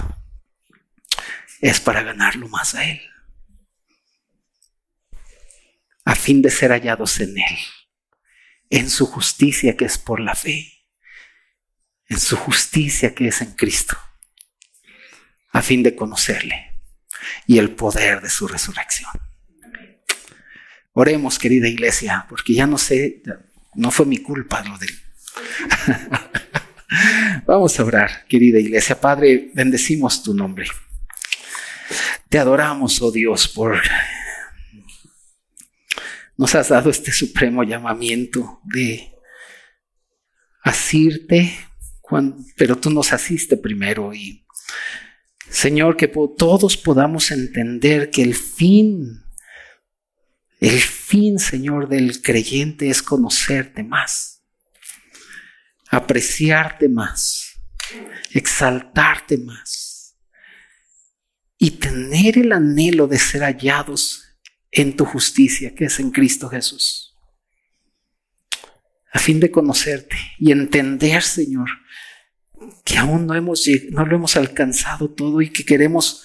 [1.60, 3.02] es para ganarlo más a Él,
[6.06, 7.58] a fin de ser hallados en Él,
[8.70, 10.86] en su justicia que es por la fe,
[12.08, 13.98] en su justicia que es en Cristo,
[15.52, 16.80] a fin de conocerle
[17.46, 19.12] y el poder de su resurrección.
[20.94, 23.22] Oremos, querida iglesia, porque ya no sé,
[23.76, 24.90] no fue mi culpa lo del...
[27.46, 29.00] Vamos a orar, querida iglesia.
[29.00, 30.68] Padre, bendecimos tu nombre.
[32.30, 33.82] Te adoramos, oh Dios, por...
[36.38, 39.12] Nos has dado este supremo llamamiento de
[40.64, 41.54] asirte,
[42.56, 44.46] pero tú nos asiste primero y
[45.52, 49.22] Señor, que todos podamos entender que el fin,
[50.62, 54.31] el fin, Señor, del creyente es conocerte más,
[55.92, 57.60] apreciarte más,
[58.32, 60.18] exaltarte más
[61.58, 64.24] y tener el anhelo de ser hallados
[64.72, 67.12] en tu justicia, que es en Cristo Jesús
[69.12, 71.68] a fin de conocerte y entender, Señor,
[72.86, 76.24] que aún no, hemos, no lo hemos alcanzado todo y que queremos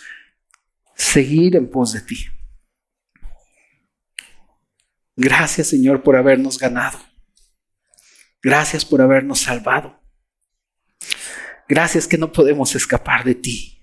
[0.94, 2.26] seguir en pos de ti.
[5.16, 6.98] Gracias, Señor, por habernos ganado.
[8.46, 10.00] Gracias por habernos salvado.
[11.68, 13.82] Gracias que no podemos escapar de ti.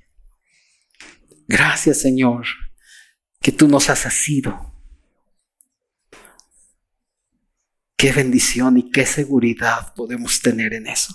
[1.49, 2.45] Gracias, Señor,
[3.41, 4.73] que tú nos has asido
[7.97, 11.13] Qué bendición y qué seguridad podemos tener en eso.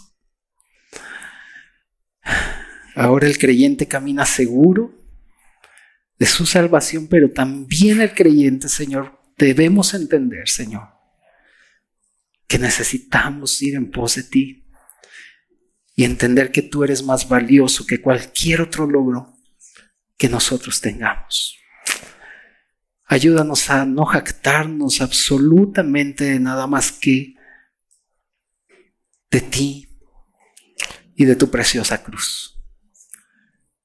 [2.94, 4.94] Ahora el creyente camina seguro
[6.18, 10.97] de su salvación, pero también el creyente, Señor, debemos entender, Señor,
[12.48, 14.64] que necesitamos ir en pos de ti
[15.94, 19.36] y entender que tú eres más valioso que cualquier otro logro
[20.16, 21.56] que nosotros tengamos.
[23.04, 27.34] Ayúdanos a no jactarnos absolutamente de nada más que
[29.30, 29.88] de ti
[31.14, 32.58] y de tu preciosa cruz.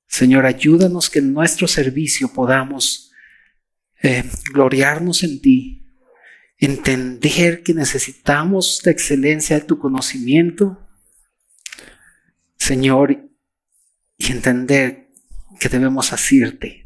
[0.07, 3.11] Señor, ayúdanos que en nuestro servicio podamos
[4.03, 5.82] eh, gloriarnos en ti,
[6.57, 10.87] entender que necesitamos la excelencia de tu conocimiento,
[12.57, 13.29] Señor,
[14.17, 15.09] y entender
[15.59, 16.83] que debemos asirte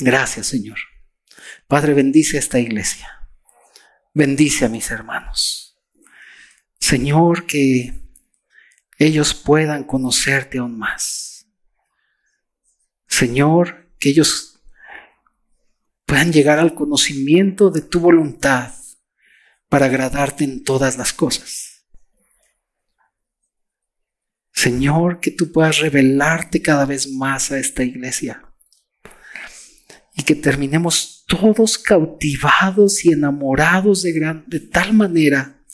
[0.00, 0.78] Gracias, Señor.
[1.68, 3.08] Padre, bendice esta iglesia.
[4.12, 5.78] Bendice a mis hermanos.
[6.80, 7.94] Señor, que
[8.98, 11.46] ellos puedan conocerte aún más.
[13.06, 14.53] Señor, que ellos
[16.06, 18.72] puedan llegar al conocimiento de tu voluntad
[19.68, 21.86] para agradarte en todas las cosas.
[24.52, 28.54] Señor, que tú puedas revelarte cada vez más a esta iglesia
[30.14, 35.64] y que terminemos todos cautivados y enamorados de, gran, de tal manera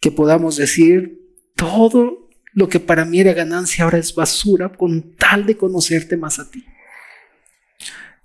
[0.00, 1.20] que podamos decir
[1.54, 6.38] todo lo que para mí era ganancia ahora es basura con tal de conocerte más
[6.38, 6.64] a ti.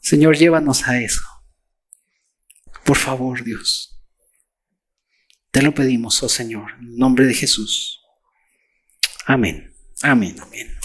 [0.01, 1.38] Señor, llévanos a eso.
[2.89, 4.01] Por favor, Dios.
[5.51, 8.01] Te lo pedimos, oh Señor, en nombre de Jesús.
[9.27, 9.71] Amén.
[10.01, 10.35] Amén.
[10.41, 10.78] Amén.